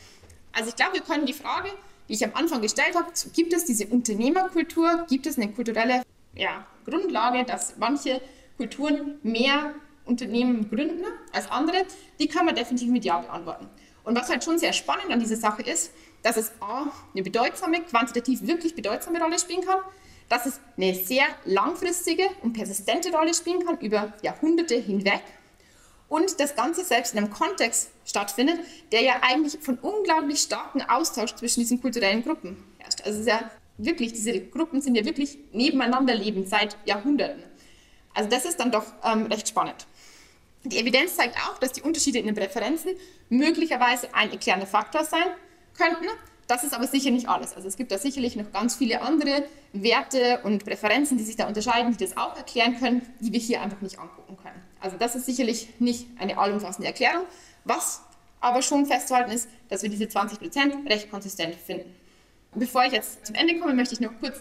[0.52, 1.70] Also ich glaube, wir können die Frage,
[2.08, 6.02] die ich am Anfang gestellt habe, gibt es diese Unternehmerkultur, gibt es eine kulturelle
[6.34, 8.20] ja, Grundlage, dass manche
[8.56, 11.84] Kulturen mehr Unternehmen gründen als andere,
[12.18, 13.68] die kann man definitiv mit Ja beantworten.
[14.04, 15.92] Und was halt schon sehr spannend an dieser Sache ist,
[16.22, 19.80] dass es A, eine bedeutsame, quantitativ wirklich bedeutsame Rolle spielen kann,
[20.28, 25.22] dass es eine sehr langfristige und persistente Rolle spielen kann über Jahrhunderte hinweg
[26.08, 28.60] und das Ganze selbst in einem Kontext stattfindet,
[28.92, 33.00] der ja eigentlich von unglaublich starken Austausch zwischen diesen kulturellen Gruppen herrscht.
[33.04, 37.42] Also es ist ja wirklich, diese Gruppen sind ja wirklich nebeneinander leben seit Jahrhunderten.
[38.14, 39.86] Also das ist dann doch ähm, recht spannend.
[40.64, 42.92] Die Evidenz zeigt auch, dass die Unterschiede in den Präferenzen
[43.28, 45.26] möglicherweise ein erklärender Faktor sein
[45.76, 46.06] könnten.
[46.46, 47.54] Das ist aber sicher nicht alles.
[47.54, 51.46] Also es gibt da sicherlich noch ganz viele andere Werte und Präferenzen, die sich da
[51.46, 54.62] unterscheiden, die das auch erklären können, die wir hier einfach nicht angucken können.
[54.80, 57.24] Also das ist sicherlich nicht eine allumfassende Erklärung.
[57.64, 58.02] Was
[58.40, 61.94] aber schon festzuhalten ist, dass wir diese 20 Prozent recht konsistent finden.
[62.54, 64.38] Bevor ich jetzt zum Ende komme, möchte ich noch kurz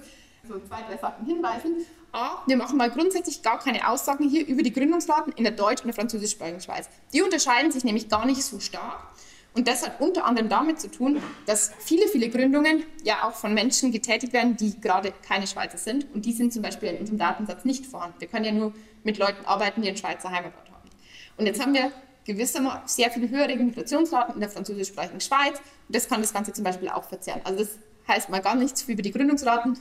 [0.47, 1.85] so zwei, drei Sachen hinweisen.
[2.13, 5.81] A, wir machen mal grundsätzlich gar keine Aussagen hier über die Gründungsraten in der deutsch-
[5.81, 6.87] und der französischsprachigen Schweiz.
[7.11, 9.07] Die unterscheiden sich nämlich gar nicht so stark.
[9.55, 13.55] Und das hat unter anderem damit zu tun, dass viele, viele Gründungen ja auch von
[13.55, 16.07] Menschen getätigt werden, die gerade keine Schweizer sind.
[16.13, 18.19] Und die sind zum Beispiel in unserem Datensatz nicht vorhanden.
[18.19, 20.89] Wir können ja nur mit Leuten arbeiten, die einen Schweizer Heimatort haben.
[21.37, 21.91] Und jetzt haben wir
[22.25, 25.57] gewissermaßen sehr viele höhere Migrationsraten in der französischsprachigen Schweiz.
[25.87, 27.41] Und das kann das Ganze zum Beispiel auch verzerren.
[27.43, 29.79] Also das heißt mal gar nichts über die Gründungsraten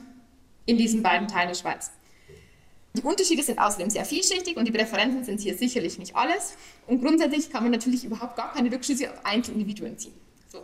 [0.65, 1.91] in diesen beiden Teilen der Schweiz.
[2.95, 6.55] Die Unterschiede sind außerdem sehr vielschichtig und die Präferenzen sind hier sicherlich nicht alles.
[6.85, 10.13] Und grundsätzlich kann man natürlich überhaupt gar keine Rückschlüsse auf Einzelindividuen ziehen.
[10.47, 10.59] So.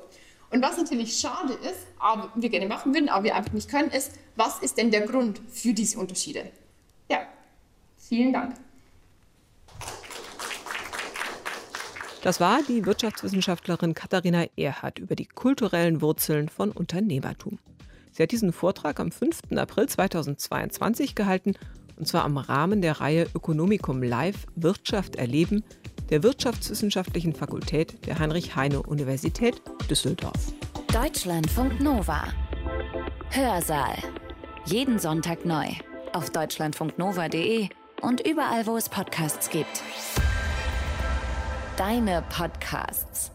[0.52, 3.90] Und was natürlich schade ist, aber wir gerne machen würden, aber wir einfach nicht können,
[3.90, 6.52] ist, was ist denn der Grund für diese Unterschiede?
[7.10, 7.22] Ja,
[7.98, 8.56] vielen Dank.
[12.22, 17.58] Das war die Wirtschaftswissenschaftlerin Katharina Erhardt über die kulturellen Wurzeln von Unternehmertum.
[18.12, 19.52] Sie hat diesen Vortrag am 5.
[19.56, 21.56] April 2022 gehalten,
[22.00, 25.64] und zwar im Rahmen der Reihe Ökonomikum Live Wirtschaft erleben
[26.10, 30.54] der Wirtschaftswissenschaftlichen Fakultät der Heinrich-Heine-Universität Düsseldorf.
[30.92, 32.24] Deutschlandfunk Nova.
[33.30, 33.96] Hörsaal.
[34.66, 35.68] Jeden Sonntag neu.
[36.14, 37.70] Auf deutschlandfunknova.de
[38.02, 39.84] und überall, wo es Podcasts gibt.
[41.78, 43.32] Deine Podcasts.